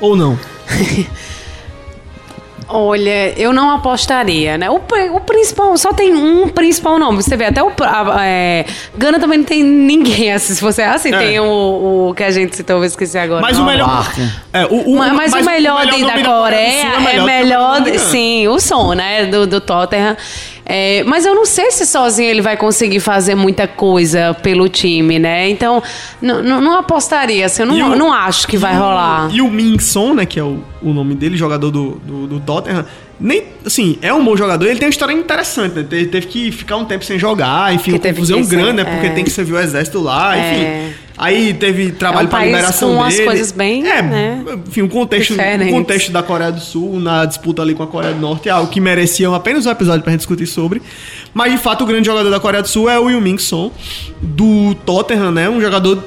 [0.00, 0.38] ou não?
[2.72, 4.70] Olha, eu não apostaria, né?
[4.70, 4.76] O,
[5.14, 7.22] o principal, só tem um principal nome.
[7.22, 7.70] Você vê, até o.
[7.82, 8.64] a- é,
[8.96, 10.54] Gana também não tem ninguém assim.
[10.54, 10.82] Se você.
[10.82, 11.18] Assim, É.
[11.18, 13.42] tem o, o que a gente citou, eu esqueci agora.
[13.42, 13.66] Mas o Não.
[13.66, 13.88] melhor.
[14.04, 14.24] Parker.
[14.52, 17.74] É, o, o- Ma- mas, o melhor, de- nome da Coreia Sul é o melhor,
[17.76, 17.98] de- do Gana.
[17.98, 20.16] sim, o som, né, do, do Tottenham.
[20.72, 25.18] É, mas eu não sei se sozinho ele vai conseguir fazer muita coisa pelo time,
[25.18, 25.48] né?
[25.48, 25.82] Então,
[26.60, 29.28] não apostaria, assim, eu não, o- não acho que vai o- rolar.
[29.32, 32.84] E o Minson, né, que é o, o nome dele, jogador do, do, do Tottenham,
[33.18, 35.82] nem, assim, é um bom jogador, ele tem uma história interessante, né?
[35.88, 37.90] Teve, teve que ficar um tempo sem jogar, enfim,
[38.42, 38.84] que ser- grande, né?
[38.84, 39.10] Porque é.
[39.10, 40.62] tem que servir o exército lá, enfim.
[40.62, 40.90] É.
[41.22, 43.26] Aí teve trabalho É um país liberação com as dele.
[43.26, 45.70] coisas bem, É, né, enfim, o contexto, o diferentes.
[45.74, 48.70] contexto da Coreia do Sul na disputa ali com a Coreia do Norte é algo
[48.70, 50.80] que merecia apenas um episódio pra gente discutir sobre.
[51.34, 53.70] Mas, de fato, o grande jogador da Coreia do Sul é o Yoo Min-son,
[54.22, 55.48] do Tottenham, né?
[55.50, 56.02] Um jogador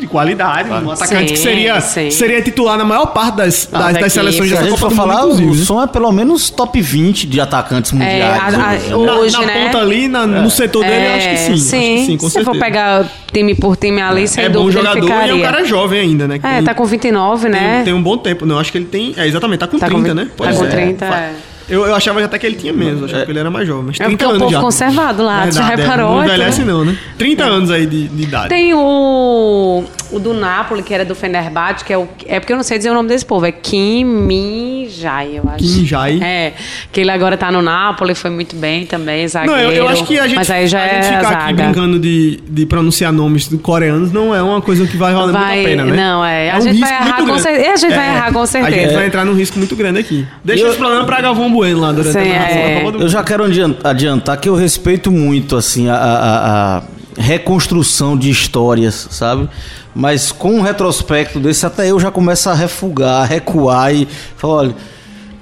[0.00, 2.10] de qualidade, um atacante Sim, que seria, sim.
[2.10, 4.12] seria titular na maior parte das, das, das equipes.
[4.12, 5.64] seleções Se a dessa gente Copa for do falar, o né?
[5.64, 8.14] som é pelo menos top 20 de atacantes mundiais.
[8.14, 9.40] É, a- a- hoje, né?
[9.40, 9.64] Na, na né?
[9.66, 11.52] ponta ali, na- no setor dele, eu acho que sim.
[11.52, 12.64] acho que sim, com É, se for certeza.
[12.64, 15.64] pegar time por time ali, sem é bom dúvida jogador ele e é um cara
[15.64, 16.38] jovem ainda, né?
[16.38, 17.82] que É, tem- tá com 29, tem, né?
[17.84, 18.46] tem um bom tempo.
[18.46, 19.14] Não, acho que ele tem.
[19.16, 20.24] É, exatamente, tá com Tá com 30, vi- né?
[20.26, 20.68] tá Pois com é.
[20.68, 21.32] 30, Fa- é.
[21.70, 23.84] Eu, eu achava até que ele tinha menos, eu achava que ele era mais jovem.
[23.86, 24.60] Mas É 30 porque é um anos povo já.
[24.60, 26.96] conservado lá, já Verdade, é, reparou, Não é, envelhece, não, né?
[27.16, 28.48] 30 anos aí de, de idade.
[28.48, 32.08] Tem o, o do Napoli, que era do Fenerbahçe, que é o.
[32.26, 35.44] É porque eu não sei dizer o nome desse povo, é Kim Min Jae, eu
[35.48, 35.58] acho.
[35.58, 36.20] Kim Jae.
[36.22, 36.52] É.
[36.92, 39.60] Que ele agora tá no Napoli, foi muito bem também, Não, zagueiro.
[39.60, 41.42] eu, eu acho que a gente, Mas aí já a é gente a ficar aqui
[41.46, 41.62] zaga.
[41.64, 45.56] brincando de, de pronunciar nomes do coreanos não é uma coisa que vai valer Vai-
[45.56, 45.96] muito a pena, né?
[45.96, 46.50] não, é.
[46.50, 48.76] A um gente vai errar é, a gente vai errar com A certeza.
[48.80, 50.26] gente vai entrar num risco muito grande aqui.
[50.44, 52.74] Deixa Eu- esse problema pra Galvão Bueno lá durante Sim, a narração é.
[52.74, 56.78] da Copa do Eu já quero adian- adiantar que eu respeito muito assim a, a-
[56.78, 56.82] a
[57.20, 59.48] reconstrução de histórias, sabe?
[59.94, 64.06] Mas com um retrospecto desse, até eu já começo a refugar, a recuar e
[64.36, 64.74] falar, olha,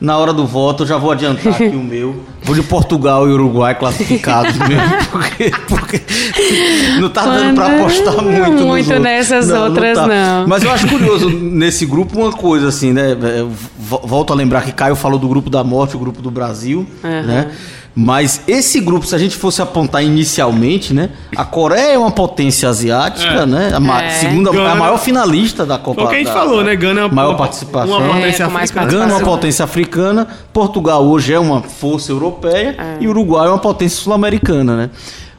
[0.00, 2.22] na hora do voto eu já vou adiantar aqui o meu.
[2.42, 6.00] Vou de Portugal e Uruguai classificados mesmo, porque, porque
[7.00, 10.46] não tá dando pra Quando- apostar muito muito nessas outras, não.
[10.46, 13.16] Mas eu acho curioso nesse grupo uma coisa assim, né?
[13.78, 16.86] Vo- Volto a lembrar que Caio falou do grupo da morte, o grupo do Brasil,
[17.04, 17.22] Aham.
[17.22, 17.50] né?
[18.00, 21.10] Mas esse grupo, se a gente fosse apontar inicialmente, né?
[21.36, 23.44] A Coreia é uma potência asiática, É.
[23.46, 23.72] né?
[23.74, 24.10] A ma- É.
[24.10, 26.04] segunda, Gana- a maior finalista da Copa.
[26.04, 26.76] O que a gente da- falou, né?
[26.76, 27.98] Gana é uma- maior participação.
[27.98, 28.92] uma potência É, com mais africana.
[28.92, 33.58] Gana é uma potência africana, Portugal hoje é uma força europeia e Uruguai é uma
[33.58, 34.90] potência sul-americana, né?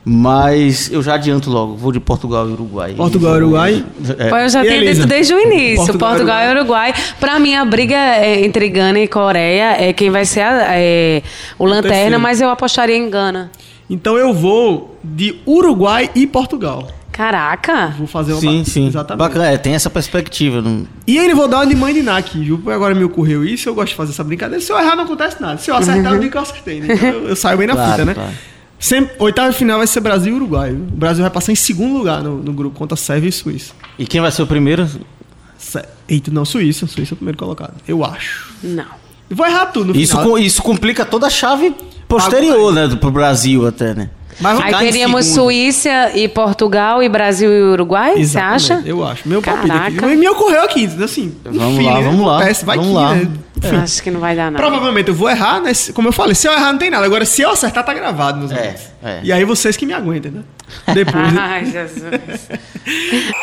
[0.06, 2.94] Mas eu já adianto logo, vou de Portugal e Uruguai.
[2.96, 3.86] Portugal e Uruguai.
[4.18, 4.44] É.
[4.46, 4.94] Eu já E Elisa?
[5.02, 6.94] dito desde o início, Portugal Portugal, e e Uruguai.
[7.20, 11.22] Pra mim, a briga é entre Gana e Coreia é quem vai ser a- é,
[11.58, 13.52] o Lanterna, mas eu apostaria em Gana.
[13.90, 16.88] Então eu vou de Uruguai e Portugal.
[17.12, 17.88] Caraca!
[17.98, 18.88] Vou fazer uma Sim, sim.
[18.88, 19.20] Exatamente.
[19.20, 20.62] Bacana, é, tem essa perspectiva.
[20.62, 20.88] Não...
[21.06, 22.58] E ainda vou dar uma de mãe de Ná aqui, viu?
[22.58, 24.64] Porque agora me ocorreu isso, eu gosto de fazer essa brincadeira.
[24.64, 25.58] Se eu errar, não acontece nada.
[25.58, 26.88] Se eu acertar, eu digo que eu acertei, né?
[26.94, 28.14] Então eu, eu saio bem na Claro, fita, né?
[28.14, 28.30] claro.
[28.80, 30.72] Sempre, oitava final vai ser Brasil e Uruguai.
[30.72, 33.74] O Brasil vai passar em segundo lugar no, no grupo contra Sérvia e Suíça.
[33.98, 34.88] E quem vai ser o primeiro?
[35.58, 36.88] Sé- Eita, não, Suíça.
[36.88, 37.74] Suíça é o primeiro colocado.
[37.88, 38.54] Eu acho.
[38.64, 38.86] Não.
[39.30, 40.30] Vou errar tudo no Isso, final.
[40.32, 41.76] co- isso complica toda a chave
[42.08, 42.88] posterior, né?
[42.88, 44.10] do- Pro Brasil até, né?
[44.40, 45.26] Mas Aí teríamos.
[45.26, 48.84] Suíça e Portugal e Brasil e Uruguai, você Exatamente, acha?
[48.86, 49.28] Eu acho.
[49.28, 49.96] Meu palpite aqui.
[49.98, 50.16] Caraca.
[50.16, 51.34] Me ocorreu aqui, assim.
[51.44, 52.04] Vamos lá, né?
[52.06, 53.16] vamos lá, vai vamos que, lá.
[53.16, 53.28] né?
[53.62, 54.64] Eu acho que não vai dar nada.
[54.66, 55.72] Provavelmente eu vou errar, né?
[55.94, 57.06] Como eu falei, se eu errar não tem nada.
[57.06, 58.84] Agora, se eu acertar, tá gravado nos É, ouvintes.
[59.04, 59.20] é.
[59.24, 60.42] E aí vocês que me aguentem, né?
[60.94, 61.34] Depois.
[61.34, 61.40] né?
[61.40, 62.48] Ai, Jesus.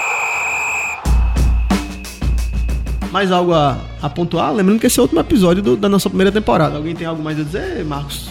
[3.13, 4.53] Mais algo a, a pontuar?
[4.53, 6.77] Lembrando que esse é o último episódio do- da nossa primeira temporada.
[6.77, 8.29] Alguém tem algo mais a dizer, Marcos?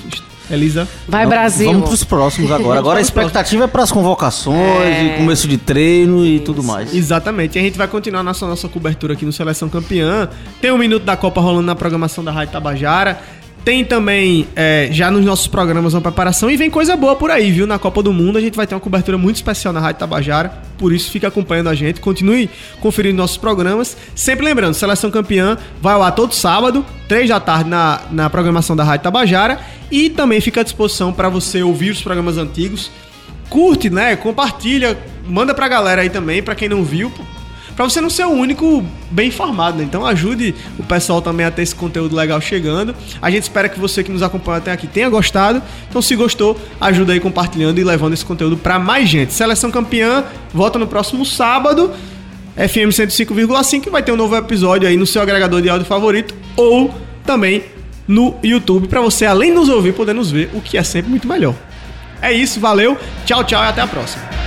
[0.50, 0.88] Elisa?
[1.08, 1.72] Vai, Brasil.
[1.72, 2.80] Vamos pros próximos agora.
[2.80, 6.94] Agora a expectativa é pras convocações, e começo de treino e tudo mais.
[6.94, 7.58] Exatamente.
[7.58, 10.30] E a gente vai continuar nossa, nossa cobertura aqui no Seleção Campeã.
[10.62, 13.20] Tem um minuto da Copa rolando na programação da Rádio Tabajara.
[13.66, 16.52] Tem também, é, já nos nossos programas, uma preparação.
[16.52, 17.66] E vem coisa boa por aí, viu?
[17.66, 20.50] Na Copa do Mundo a gente vai ter uma cobertura muito especial na Rádio Tabajara.
[20.78, 22.00] Por isso, fique acompanhando a gente.
[22.00, 22.48] Continue
[22.80, 23.98] conferindo nossos programas.
[24.14, 28.84] Sempre lembrando, Seleção Campeã vai ar todo sábado, 3 da tarde, na, na programação da
[28.84, 29.60] Rádio Tabajara.
[29.90, 32.92] E também fica à disposição para você ouvir os programas antigos
[33.50, 34.16] curte, né?
[34.16, 37.12] Compartilha, manda pra galera aí também, pra quem não viu,
[37.76, 39.84] pô, pra você não ser o único bem informado, né?
[39.84, 42.96] Então ajude o pessoal também a ter esse conteúdo legal chegando.
[43.22, 45.62] A gente espera que você que nos acompanha até aqui tenha gostado.
[45.90, 49.34] Então se gostou, ajuda aí compartilhando e levando esse conteúdo pra mais gente.
[49.34, 50.24] Seleção campeã,
[50.54, 51.92] volta no próximo sábado.
[52.56, 56.94] FM 105,5 vai ter um novo episódio aí no seu agregador de áudio favorito ou
[57.26, 57.64] também
[58.08, 61.10] no YouTube pra você além de nos ouvir poder nos ver, o que é sempre
[61.10, 61.56] muito melhor.
[62.22, 64.45] É isso, valeu, tchau, tchau e até a próxima.